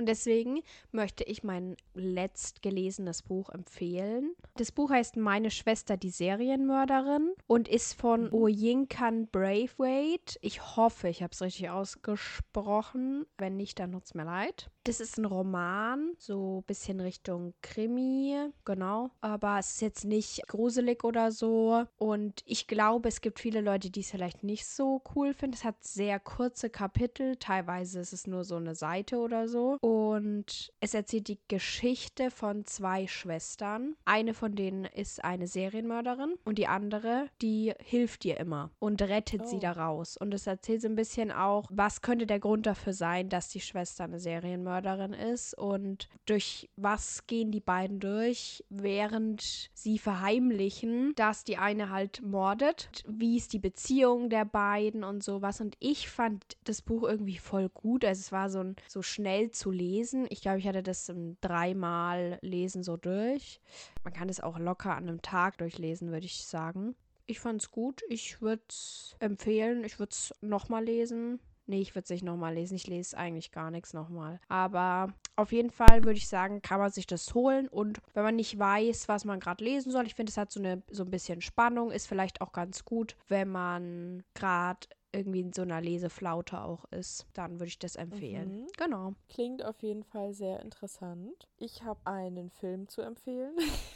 [0.00, 4.34] Und deswegen möchte ich mein letzt gelesenes Buch empfehlen.
[4.56, 8.32] Das Buch heißt Meine Schwester, die Serienmörderin und ist von mhm.
[8.32, 10.38] Oyinkan Braithwaite.
[10.40, 13.26] Ich hoffe, ich habe es richtig ausgesprochen.
[13.36, 14.70] Wenn nicht, dann tut es mir leid.
[14.84, 19.10] Das ist ein Roman, so ein bisschen Richtung Krimi, genau.
[19.20, 21.84] Aber es ist jetzt nicht gruselig oder so.
[21.98, 25.54] Und ich glaube, es gibt viele Leute, die es vielleicht nicht so cool finden.
[25.54, 27.36] Es hat sehr kurze Kapitel.
[27.36, 29.76] Teilweise ist es nur so eine Seite oder so.
[29.82, 33.96] Und es erzählt die Geschichte von zwei Schwestern.
[34.06, 39.42] Eine von denen ist eine Serienmörderin und die andere, die hilft ihr immer und rettet
[39.44, 39.46] oh.
[39.46, 40.16] sie da raus.
[40.16, 43.60] Und es erzählt so ein bisschen auch, was könnte der Grund dafür sein, dass die
[43.60, 44.69] Schwester eine Serienmörderin
[45.14, 52.22] ist und durch was gehen die beiden durch, während sie verheimlichen, dass die eine halt
[52.22, 52.90] mordet.
[53.06, 55.60] Wie ist die Beziehung der beiden und sowas.
[55.60, 58.04] Und ich fand das Buch irgendwie voll gut.
[58.04, 60.26] Also es war so, ein, so schnell zu lesen.
[60.30, 63.60] Ich glaube, ich hatte das dreimal lesen so durch.
[64.04, 66.94] Man kann es auch locker an einem Tag durchlesen, würde ich sagen.
[67.26, 68.02] Ich fand es gut.
[68.08, 69.84] Ich würde es empfehlen.
[69.84, 71.40] Ich würde es nochmal lesen.
[71.70, 72.74] Nee, ich würde es nicht nochmal lesen.
[72.74, 74.40] Ich lese eigentlich gar nichts nochmal.
[74.48, 77.68] Aber auf jeden Fall würde ich sagen, kann man sich das holen.
[77.68, 80.58] Und wenn man nicht weiß, was man gerade lesen soll, ich finde, es hat so,
[80.58, 81.92] eine, so ein bisschen Spannung.
[81.92, 87.28] Ist vielleicht auch ganz gut, wenn man gerade irgendwie in so einer Leseflaute auch ist,
[87.34, 88.62] dann würde ich das empfehlen.
[88.62, 88.66] Mhm.
[88.76, 89.14] Genau.
[89.28, 91.48] Klingt auf jeden Fall sehr interessant.
[91.56, 93.54] Ich habe einen Film zu empfehlen.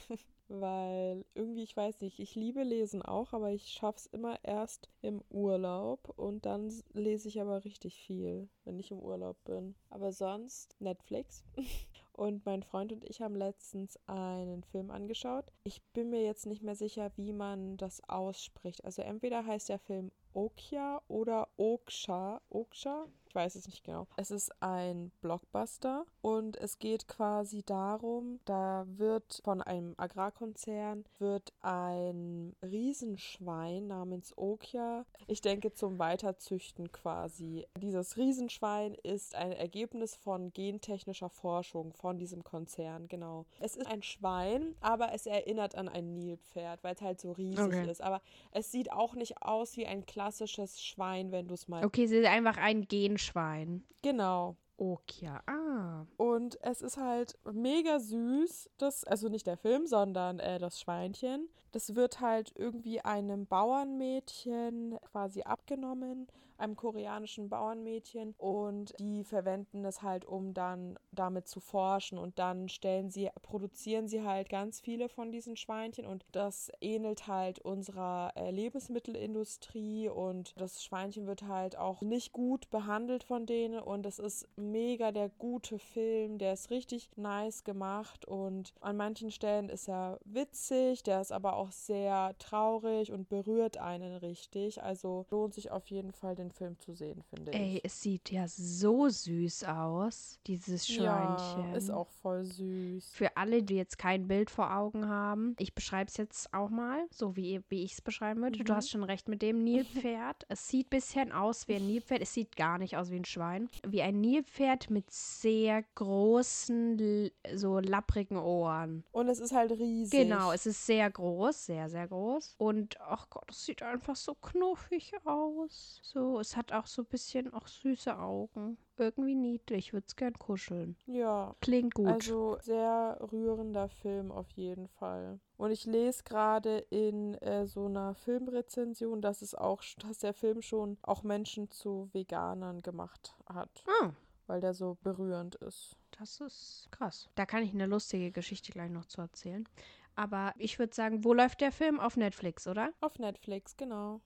[0.61, 4.89] weil irgendwie, ich weiß nicht, ich liebe Lesen auch, aber ich schaffe es immer erst
[5.03, 9.75] im Urlaub und dann lese ich aber richtig viel, wenn ich im Urlaub bin.
[9.91, 11.45] Aber sonst Netflix.
[12.17, 15.47] Und mein Freund und ich haben letztens einen Film angeschaut.
[15.65, 18.85] Ich bin mir jetzt nicht mehr sicher, wie man das ausspricht.
[18.85, 22.41] Also entweder heißt der Film Okja oder Oksha.
[22.51, 23.07] Oksha?
[23.35, 24.07] Ich weiß es nicht genau.
[24.17, 31.53] Es ist ein Blockbuster und es geht quasi darum, da wird von einem Agrarkonzern wird
[31.61, 37.67] ein Riesenschwein namens Okja, ich denke zum Weiterzüchten quasi.
[37.77, 43.47] Dieses Riesenschwein ist ein Ergebnis von gentechnischer Forschung von diesem Konzern, genau.
[43.59, 47.65] Es ist ein Schwein, aber es erinnert an ein Nilpferd, weil es halt so riesig
[47.65, 47.91] okay.
[47.91, 48.01] ist.
[48.01, 48.21] Aber
[48.53, 51.85] es sieht auch nicht aus wie ein klassisches Schwein, wenn du es mal.
[51.85, 53.85] Okay, es ist einfach ein Genschwein.
[53.85, 53.85] Schwein.
[54.03, 54.57] Genau.
[54.77, 56.07] Okay, ah.
[56.17, 61.49] Und es ist halt mega süß, das, also nicht der Film, sondern äh, das Schweinchen.
[61.75, 68.35] Das wird halt irgendwie einem Bauernmädchen quasi abgenommen einem koreanischen Bauernmädchen.
[68.39, 72.19] Und die verwenden es halt, um dann damit zu forschen.
[72.19, 76.07] Und dann stellen sie, produzieren sie halt ganz viele von diesen Schweinchen.
[76.07, 80.09] Und das ähnelt halt unserer äh, Lebensmittelindustrie.
[80.09, 83.81] Und das Schweinchen wird halt auch nicht gut behandelt von denen.
[83.81, 88.25] Und es ist mega der gute Film, der ist richtig nice gemacht.
[88.25, 93.77] Und an manchen Stellen ist er witzig, der ist aber auch sehr traurig und berührt
[93.79, 97.59] einen richtig, also lohnt sich auf jeden Fall den Film zu sehen, finde ich.
[97.59, 101.71] Ey, es sieht ja so süß aus, dieses Schweinchen.
[101.71, 103.11] Ja, ist auch voll süß.
[103.13, 107.07] Für alle, die jetzt kein Bild vor Augen haben, ich beschreibe es jetzt auch mal,
[107.11, 108.59] so wie, wie ich es beschreiben würde.
[108.59, 108.65] Mhm.
[108.65, 110.45] Du hast schon recht mit dem Nilpferd.
[110.49, 112.23] es sieht ein bisschen aus wie ein Nilpferd.
[112.23, 113.69] Es sieht gar nicht aus wie ein Schwein.
[113.87, 119.05] Wie ein Nilpferd mit sehr großen, so lapprigen Ohren.
[119.13, 120.19] Und es ist halt riesig.
[120.19, 122.57] Genau, es ist sehr groß, sehr, sehr groß.
[122.59, 126.01] Und, ach Gott, es sieht einfach so knuffig aus.
[126.03, 128.77] So, es hat auch so ein bisschen auch süße Augen.
[128.97, 130.97] Irgendwie niedlich, würde es gern kuscheln.
[131.07, 131.55] Ja.
[131.61, 132.07] Klingt gut.
[132.07, 135.41] Also sehr rührender Film auf jeden Fall.
[135.57, 140.63] Und ich lese gerade in äh, so einer Filmrezension, dass es auch, dass der Film
[140.63, 143.85] schon auch Menschen zu Veganern gemacht hat.
[144.01, 144.11] Ah.
[144.47, 145.97] Weil der so berührend ist.
[146.19, 147.29] Das ist krass.
[147.35, 149.69] Da kann ich eine lustige Geschichte gleich noch zu erzählen.
[150.17, 151.99] Aber ich würde sagen, wo läuft der Film?
[151.99, 152.93] Auf Netflix, oder?
[153.01, 154.21] Auf Netflix, genau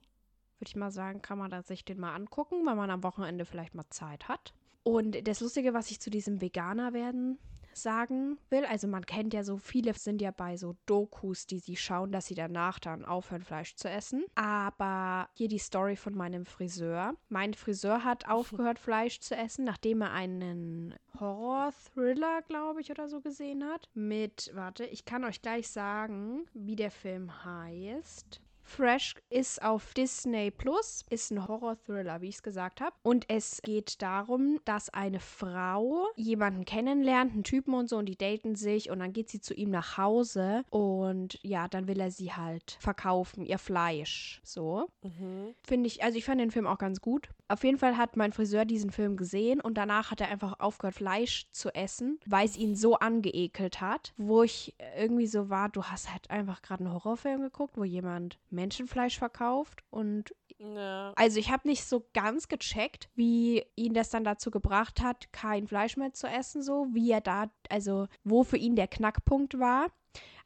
[0.59, 3.75] würde ich mal sagen, kann man sich den mal angucken, weil man am Wochenende vielleicht
[3.75, 4.55] mal Zeit hat.
[4.83, 7.39] Und das Lustige, was ich zu diesem Veganer werden
[7.83, 11.77] sagen will, also man kennt ja so, viele sind ja bei so Dokus, die sie
[11.77, 14.25] schauen, dass sie danach dann aufhören, Fleisch zu essen.
[14.35, 17.15] Aber hier die Story von meinem Friseur.
[17.29, 23.21] Mein Friseur hat aufgehört, Fleisch zu essen, nachdem er einen Horror-Thriller, glaube ich, oder so
[23.21, 23.89] gesehen hat.
[23.95, 28.41] Mit, warte, ich kann euch gleich sagen, wie der Film heißt.
[28.69, 32.95] Fresh ist auf Disney Plus, ist ein Horror-Thriller, wie ich es gesagt habe.
[33.03, 38.17] Und es geht darum, dass eine Frau jemanden kennenlernt, einen Typen und so, und die
[38.17, 42.11] daten sich und dann geht sie zu ihm nach Hause und ja, dann will er
[42.11, 44.41] sie halt verkaufen, ihr Fleisch.
[44.45, 44.89] So.
[45.03, 45.55] Mhm.
[45.67, 47.29] Finde ich, also ich fand den Film auch ganz gut.
[47.49, 50.97] Auf jeden Fall hat mein Friseur diesen Film gesehen und danach hat er einfach aufgehört,
[50.97, 55.85] Fleisch zu essen, weil es ihn so angeekelt hat, wo ich irgendwie so war, du
[55.85, 61.13] hast halt einfach gerade einen Horrorfilm geguckt, wo jemand Menschenfleisch verkauft und ja.
[61.15, 65.69] also ich habe nicht so ganz gecheckt, wie ihn das dann dazu gebracht hat, kein
[65.69, 69.87] Fleisch mehr zu essen, so wie er da, also wo für ihn der Knackpunkt war.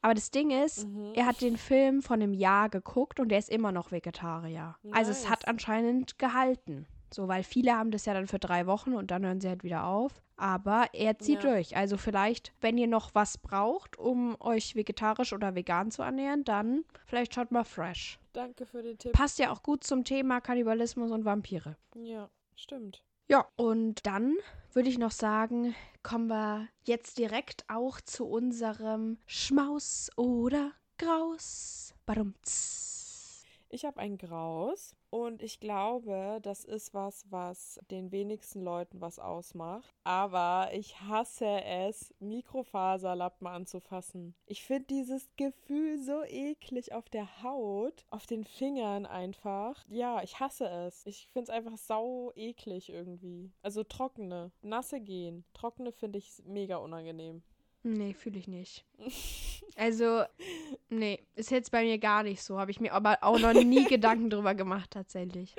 [0.02, 1.12] Aber das Ding ist, mhm.
[1.14, 4.76] er hat den Film von einem Jahr geguckt und er ist immer noch Vegetarier.
[4.82, 4.94] Nice.
[4.94, 6.86] Also es hat anscheinend gehalten.
[7.14, 9.64] So, weil viele haben das ja dann für drei Wochen und dann hören sie halt
[9.64, 10.22] wieder auf.
[10.36, 11.52] Aber er zieht ja.
[11.52, 11.76] durch.
[11.76, 16.84] Also vielleicht, wenn ihr noch was braucht, um euch vegetarisch oder vegan zu ernähren, dann
[17.06, 18.18] vielleicht schaut mal Fresh.
[18.32, 19.12] Danke für den Tipp.
[19.12, 21.76] Passt ja auch gut zum Thema Kannibalismus und Vampire.
[21.94, 23.02] Ja, stimmt.
[23.28, 24.36] Ja, und dann
[24.72, 31.94] würde ich noch sagen, kommen wir jetzt direkt auch zu unserem Schmaus oder Graus.
[32.04, 32.91] Badumts.
[33.74, 39.18] Ich habe ein Graus und ich glaube, das ist was, was den wenigsten Leuten was
[39.18, 39.90] ausmacht.
[40.04, 44.34] Aber ich hasse es, Mikrofaserlappen anzufassen.
[44.44, 49.82] Ich finde dieses Gefühl so eklig auf der Haut, auf den Fingern einfach.
[49.88, 51.06] Ja, ich hasse es.
[51.06, 53.50] Ich finde es einfach sau eklig irgendwie.
[53.62, 55.46] Also trockene, nasse gehen.
[55.54, 57.42] Trockene finde ich mega unangenehm.
[57.82, 58.84] Nee, fühle ich nicht.
[59.76, 60.24] Also,
[60.90, 62.58] nee, ist jetzt bei mir gar nicht so.
[62.58, 65.56] Habe ich mir aber auch noch nie Gedanken drüber gemacht, tatsächlich.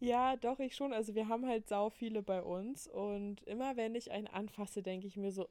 [0.00, 0.92] Ja, doch, ich schon.
[0.92, 5.06] Also wir haben halt sau viele bei uns und immer wenn ich einen anfasse, denke
[5.06, 5.48] ich mir so,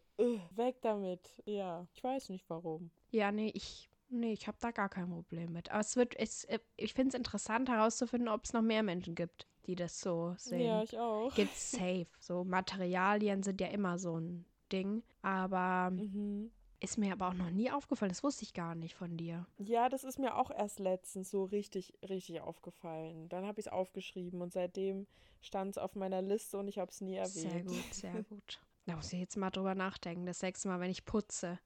[0.55, 1.35] weg damit.
[1.45, 2.89] Ja, ich weiß nicht warum.
[3.11, 5.69] Ja, nee, ich, nee, ich habe da gar kein Problem mit.
[5.69, 9.13] Aber es wird, es, äh, ich finde es interessant herauszufinden, ob es noch mehr Menschen
[9.13, 10.61] gibt, die das so sehen.
[10.61, 11.33] Ja, ich auch.
[11.35, 12.07] Gibt's safe.
[12.19, 15.03] So Materialien sind ja immer so ein Ding.
[15.21, 16.51] Aber mhm.
[16.79, 18.11] ist mir aber auch noch nie aufgefallen.
[18.11, 19.45] Das wusste ich gar nicht von dir.
[19.57, 23.29] Ja, das ist mir auch erst letztens so richtig, richtig aufgefallen.
[23.29, 25.07] Dann habe ich es aufgeschrieben und seitdem
[25.41, 27.51] stand es auf meiner Liste und ich habe es nie erwähnt.
[27.51, 28.59] Sehr gut, sehr gut.
[28.89, 30.25] Da muss ich jetzt mal drüber nachdenken.
[30.25, 31.59] Das nächste Mal, wenn ich putze.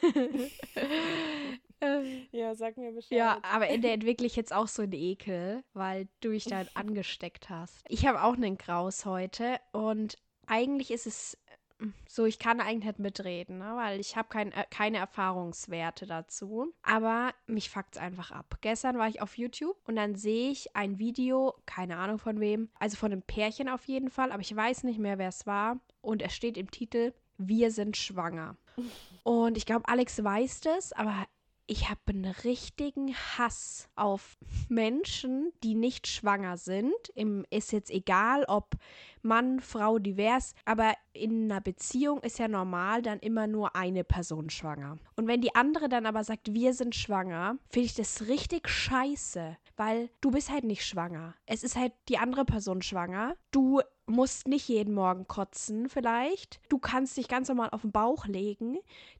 [2.30, 3.18] ja, sag mir Bescheid.
[3.18, 6.64] Ja, aber in der entwickle ich jetzt auch so einen Ekel, weil du dich da
[6.74, 7.84] angesteckt hast.
[7.88, 11.36] Ich habe auch einen Graus heute und eigentlich ist es
[12.08, 13.72] so, ich kann eigentlich nicht mitreden, ne?
[13.76, 16.72] weil ich habe kein, äh, keine Erfahrungswerte dazu.
[16.82, 18.58] Aber mich fuckt es einfach ab.
[18.60, 22.68] Gestern war ich auf YouTube und dann sehe ich ein Video, keine Ahnung von wem,
[22.78, 25.78] also von einem Pärchen auf jeden Fall, aber ich weiß nicht mehr, wer es war.
[26.00, 28.56] Und es steht im Titel, wir sind schwanger.
[29.22, 31.26] Und ich glaube, Alex weiß das, aber
[31.70, 34.38] ich habe einen richtigen Hass auf
[34.68, 36.94] Menschen, die nicht schwanger sind.
[37.14, 38.74] Im, ist jetzt egal, ob
[39.22, 44.48] Mann, Frau, divers, aber in einer Beziehung ist ja normal dann immer nur eine Person
[44.48, 44.96] schwanger.
[45.16, 49.58] Und wenn die andere dann aber sagt, wir sind schwanger, finde ich das richtig scheiße,
[49.78, 51.34] weil du bist halt nicht schwanger.
[51.46, 53.36] Es ist halt die andere Person schwanger.
[53.50, 56.60] Du musst nicht jeden Morgen kotzen vielleicht.
[56.68, 58.78] Du kannst dich ganz normal auf den Bauch legen.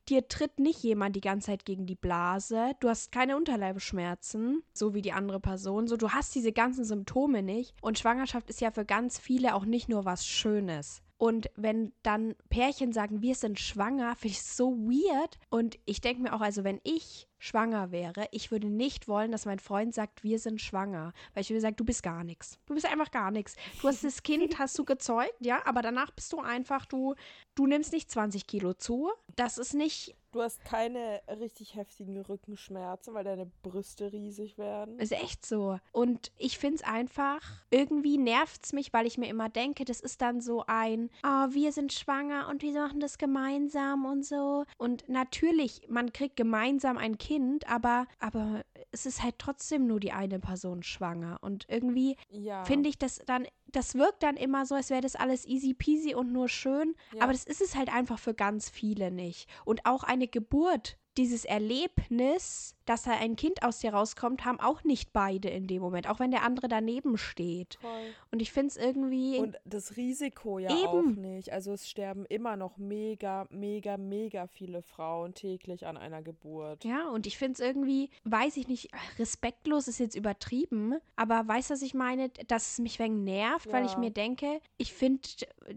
[0.09, 2.73] Dir tritt nicht jemand die ganze Zeit gegen die Blase.
[2.81, 5.87] Du hast keine Unterleibsschmerzen, so wie die andere Person.
[5.87, 7.75] So, du hast diese ganzen Symptome nicht.
[7.81, 11.03] Und Schwangerschaft ist ja für ganz viele auch nicht nur was Schönes.
[11.19, 15.39] Und wenn dann Pärchen sagen, wir sind schwanger, finde ich so weird.
[15.51, 19.47] Und ich denke mir auch, also wenn ich schwanger wäre, ich würde nicht wollen, dass
[19.47, 21.13] mein Freund sagt, wir sind schwanger.
[21.35, 22.59] Weil ich würde sagen, du bist gar nichts.
[22.67, 23.57] Du bist einfach gar nichts.
[23.81, 27.15] Du hast das Kind, hast du gezeugt, ja, aber danach bist du einfach, du,
[27.59, 29.11] du nimmst nicht 20 Kilo zu.
[29.35, 34.99] Das ist nicht Du hast keine richtig heftigen Rückenschmerzen, weil deine Brüste riesig werden.
[34.99, 35.79] Ist echt so.
[35.91, 37.41] Und ich finde es einfach,
[37.71, 41.47] irgendwie nervt es mich, weil ich mir immer denke, das ist dann so ein, oh,
[41.51, 44.65] wir sind schwanger und wir machen das gemeinsam und so.
[44.77, 50.13] Und natürlich, man kriegt gemeinsam ein Kind, aber, aber es ist halt trotzdem nur die
[50.13, 51.39] eine Person schwanger.
[51.41, 52.65] Und irgendwie ja.
[52.65, 56.15] finde ich das dann das wirkt dann immer so, als wäre das alles easy peasy
[56.15, 56.95] und nur schön.
[57.13, 57.23] Ja.
[57.23, 59.49] Aber das ist es halt einfach für ganz viele nicht.
[59.65, 64.85] Und auch eine Geburt dieses Erlebnis, dass da ein Kind aus dir rauskommt, haben auch
[64.85, 67.77] nicht beide in dem Moment, auch wenn der andere daneben steht.
[67.81, 67.91] Voll.
[68.31, 69.39] Und ich finde es irgendwie.
[69.39, 70.87] Und das Risiko ja eben.
[70.87, 71.53] auch nicht.
[71.53, 76.85] Also es sterben immer noch mega, mega, mega viele Frauen täglich an einer Geburt.
[76.85, 81.71] Ja, und ich finde es irgendwie, weiß ich nicht, respektlos ist jetzt übertrieben, aber weiß,
[81.71, 83.73] was ich meine, dass es mich wegen nervt, ja.
[83.73, 85.29] weil ich mir denke, ich finde,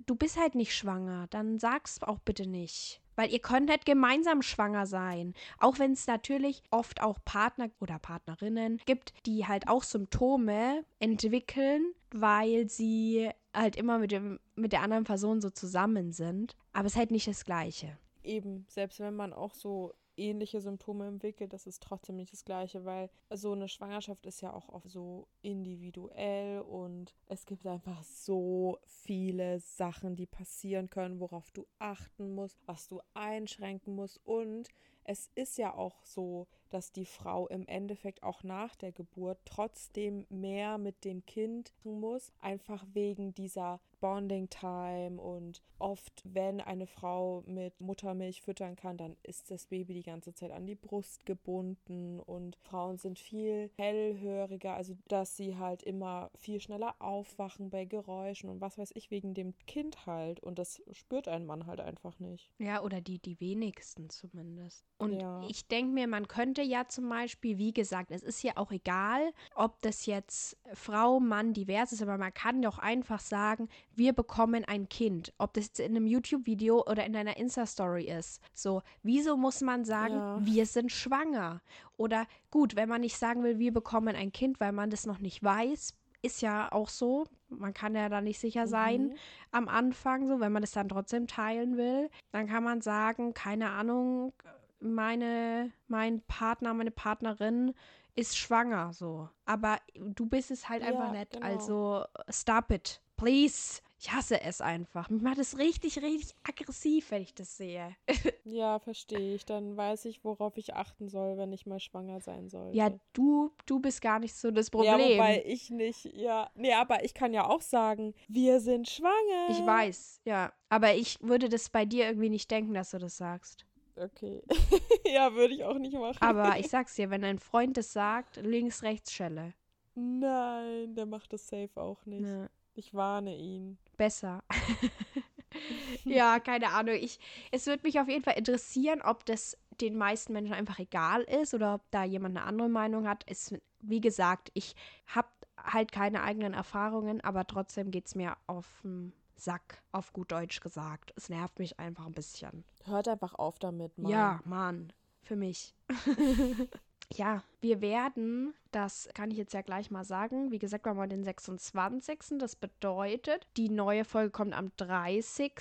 [0.05, 3.01] du bist halt nicht schwanger, dann sag's auch bitte nicht.
[3.21, 5.35] Weil ihr könnt nicht gemeinsam schwanger sein.
[5.59, 11.93] Auch wenn es natürlich oft auch Partner oder Partnerinnen gibt, die halt auch Symptome entwickeln,
[12.09, 16.57] weil sie halt immer mit, dem, mit der anderen Person so zusammen sind.
[16.73, 17.95] Aber es ist halt nicht das Gleiche.
[18.23, 22.85] Eben, selbst wenn man auch so ähnliche Symptome entwickelt, das ist trotzdem nicht das Gleiche,
[22.85, 28.79] weil so eine Schwangerschaft ist ja auch oft so individuell und es gibt einfach so
[28.85, 34.19] viele Sachen, die passieren können, worauf du achten musst, was du einschränken musst.
[34.25, 34.69] Und
[35.03, 40.25] es ist ja auch so, dass die Frau im Endeffekt auch nach der Geburt trotzdem
[40.29, 47.43] mehr mit dem Kind muss, einfach wegen dieser Bonding Time und oft, wenn eine Frau
[47.45, 52.19] mit Muttermilch füttern kann, dann ist das Baby die ganze Zeit an die Brust gebunden
[52.19, 58.49] und Frauen sind viel hellhöriger, also dass sie halt immer viel schneller aufwachen bei Geräuschen
[58.49, 62.19] und was weiß ich wegen dem Kind halt und das spürt ein Mann halt einfach
[62.19, 62.51] nicht.
[62.59, 64.85] Ja, oder die die wenigsten zumindest.
[64.97, 65.41] Und ja.
[65.47, 69.31] ich denke mir, man könnte ja zum Beispiel, wie gesagt, es ist ja auch egal,
[69.55, 74.65] ob das jetzt Frau, Mann divers ist, aber man kann doch einfach sagen, wir bekommen
[74.65, 75.33] ein Kind.
[75.37, 78.41] Ob das jetzt in einem YouTube-Video oder in einer Insta-Story ist.
[78.53, 80.39] So, wieso muss man sagen, ja.
[80.41, 81.61] wir sind schwanger?
[81.97, 85.19] Oder gut, wenn man nicht sagen will, wir bekommen ein Kind, weil man das noch
[85.19, 87.25] nicht weiß, ist ja auch so.
[87.49, 89.15] Man kann ja da nicht sicher sein mhm.
[89.51, 92.09] am Anfang, so, wenn man das dann trotzdem teilen will.
[92.31, 94.33] Dann kann man sagen, keine Ahnung,
[94.79, 97.73] meine, mein Partner, meine Partnerin
[98.15, 99.29] ist schwanger, so.
[99.45, 101.31] Aber du bist es halt ja, einfach nicht.
[101.31, 101.45] Genau.
[101.45, 103.01] Also, stop it.
[103.21, 103.81] Please.
[103.99, 105.11] Ich hasse es einfach.
[105.11, 107.95] Mich macht es richtig, richtig aggressiv, wenn ich das sehe.
[108.45, 109.45] ja, verstehe ich.
[109.45, 112.71] Dann weiß ich, worauf ich achten soll, wenn ich mal schwanger sein soll.
[112.73, 114.97] Ja, du, du bist gar nicht so das Problem.
[114.97, 116.49] Ja, wobei ich nicht, ja.
[116.55, 119.49] Nee, aber ich kann ja auch sagen, wir sind schwanger.
[119.51, 120.51] Ich weiß, ja.
[120.69, 123.67] Aber ich würde das bei dir irgendwie nicht denken, dass du das sagst.
[123.95, 124.41] Okay.
[125.05, 126.17] ja, würde ich auch nicht machen.
[126.21, 129.53] Aber ich sag's dir, wenn ein Freund das sagt, links, rechts Schelle.
[129.93, 132.25] Nein, der macht das safe auch nicht.
[132.25, 132.49] Ja.
[132.81, 133.77] Ich warne ihn.
[133.95, 134.43] Besser.
[136.03, 136.95] ja, keine Ahnung.
[136.95, 137.19] Ich,
[137.51, 141.53] es würde mich auf jeden Fall interessieren, ob das den meisten Menschen einfach egal ist
[141.53, 143.23] oder ob da jemand eine andere Meinung hat.
[143.27, 144.75] Es, wie gesagt, ich
[145.05, 145.27] habe
[145.63, 150.59] halt keine eigenen Erfahrungen, aber trotzdem geht es mir auf den Sack, auf gut Deutsch
[150.59, 151.13] gesagt.
[151.15, 152.63] Es nervt mich einfach ein bisschen.
[152.85, 154.11] Hört einfach auf damit, Mann.
[154.11, 154.91] Ja, Mann.
[155.21, 155.75] Für mich.
[157.13, 161.09] ja, wir werden, das kann ich jetzt ja gleich mal sagen, wie gesagt, wir haben
[161.09, 162.37] den 26.
[162.39, 165.53] Das bedeutet, die neue Folge kommt am 30.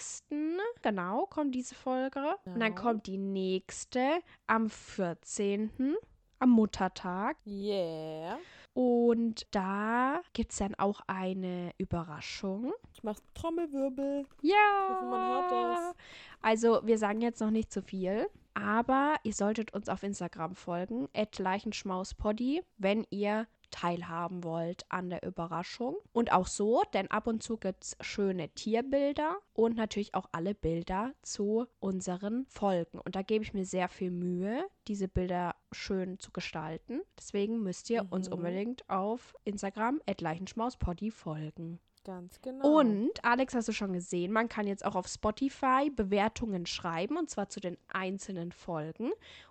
[0.83, 2.21] Genau, kommt diese Folge.
[2.45, 2.55] Genau.
[2.55, 2.83] Und dann genau.
[2.83, 5.97] kommt die nächste am 14.
[6.39, 7.37] am Muttertag.
[7.47, 8.39] Yeah.
[8.73, 12.73] Und da gibt es dann auch eine Überraschung.
[12.95, 14.27] Ich mache Trommelwirbel.
[14.43, 15.47] Ja.
[15.51, 15.97] Das.
[16.41, 18.29] Also, wir sagen jetzt noch nicht zu viel.
[18.55, 25.97] Aber ihr solltet uns auf Instagram folgen, leichenschmauspoddy, wenn ihr teilhaben wollt an der Überraschung.
[26.13, 30.55] Und auch so, denn ab und zu gibt es schöne Tierbilder und natürlich auch alle
[30.55, 32.99] Bilder zu unseren Folgen.
[32.99, 37.01] Und da gebe ich mir sehr viel Mühe, diese Bilder schön zu gestalten.
[37.19, 38.11] Deswegen müsst ihr mhm.
[38.11, 41.81] uns unbedingt auf Instagram leichenschmauspoddy folgen.
[42.05, 42.79] Ganz genau.
[42.79, 47.29] Und, Alex, hast du schon gesehen, man kann jetzt auch auf Spotify Bewertungen schreiben und
[47.29, 49.11] zwar zu den einzelnen Folgen.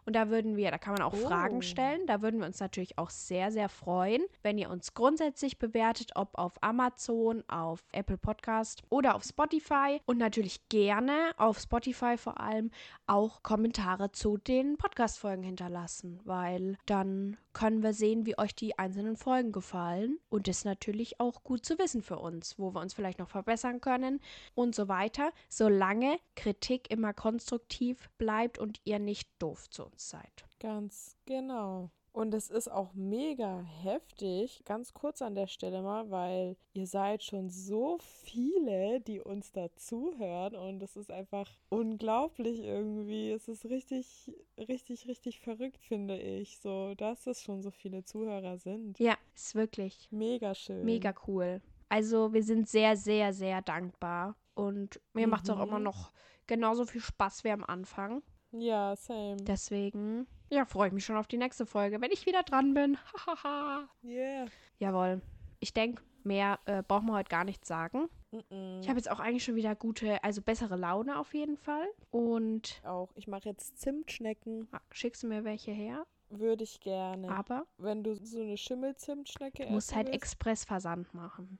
[0.09, 1.27] Und da würden wir, da kann man auch oh.
[1.27, 2.07] Fragen stellen.
[2.07, 6.35] Da würden wir uns natürlich auch sehr, sehr freuen, wenn ihr uns grundsätzlich bewertet, ob
[6.35, 10.01] auf Amazon, auf Apple Podcast oder auf Spotify.
[10.07, 12.71] Und natürlich gerne auf Spotify vor allem
[13.05, 19.17] auch Kommentare zu den Podcast-Folgen hinterlassen, weil dann können wir sehen, wie euch die einzelnen
[19.17, 20.17] Folgen gefallen.
[20.29, 23.29] Und das ist natürlich auch gut zu wissen für uns, wo wir uns vielleicht noch
[23.29, 24.19] verbessern können
[24.55, 30.45] und so weiter, solange Kritik immer konstruktiv bleibt und ihr nicht doof zu uns seid.
[30.59, 31.91] Ganz genau.
[32.11, 37.23] Und es ist auch mega heftig, ganz kurz an der Stelle mal, weil ihr seid
[37.23, 43.31] schon so viele, die uns dazuhören und es ist einfach unglaublich irgendwie.
[43.31, 48.57] Es ist richtig, richtig, richtig verrückt, finde ich, so, dass es schon so viele Zuhörer
[48.57, 48.99] sind.
[48.99, 50.83] Ja, ist wirklich mega schön.
[50.83, 51.61] Mega cool.
[51.89, 55.31] Also wir sind sehr, sehr, sehr dankbar und mir mhm.
[55.31, 56.11] macht es auch immer noch
[56.47, 58.21] genauso viel Spaß wie am Anfang.
[58.51, 59.37] Ja, same.
[59.37, 62.97] Deswegen, ja, freue ich mich schon auf die nächste Folge, wenn ich wieder dran bin.
[63.27, 63.87] Hahaha.
[64.03, 64.45] yeah.
[64.79, 65.21] Jawohl.
[65.59, 68.09] Ich denke, mehr äh, brauchen wir heute gar nicht sagen.
[68.31, 71.87] Ich habe jetzt auch eigentlich schon wieder gute, also bessere Laune auf jeden Fall.
[72.11, 72.79] Und.
[72.85, 73.09] Auch.
[73.15, 74.67] Ich mache jetzt Zimtschnecken.
[74.71, 76.05] Ah, schickst du mir welche her?
[76.29, 77.29] Würde ich gerne.
[77.29, 77.65] Aber?
[77.79, 80.17] Wenn du so eine Schimmelzimtschnecke Du musst halt willst.
[80.21, 81.57] Expressversand machen.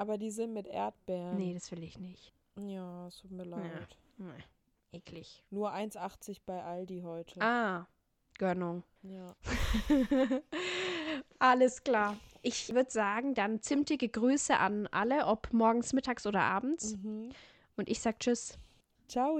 [0.00, 1.36] Aber die sind mit Erdbeeren.
[1.36, 2.32] Nee, das will ich nicht.
[2.58, 3.98] Ja, es tut mir leid.
[4.18, 4.24] Ja.
[4.24, 4.44] Nee.
[4.92, 5.44] Eklig.
[5.50, 7.38] Nur 1,80 bei Aldi heute.
[7.42, 7.86] Ah,
[8.38, 8.82] Gönnung.
[9.02, 9.36] Ja.
[11.38, 12.16] Alles klar.
[12.40, 16.96] Ich würde sagen, dann zimtige Grüße an alle, ob morgens, mittags oder abends.
[16.96, 17.28] Mhm.
[17.76, 18.58] Und ich sag Tschüss.
[19.06, 19.38] Ciao.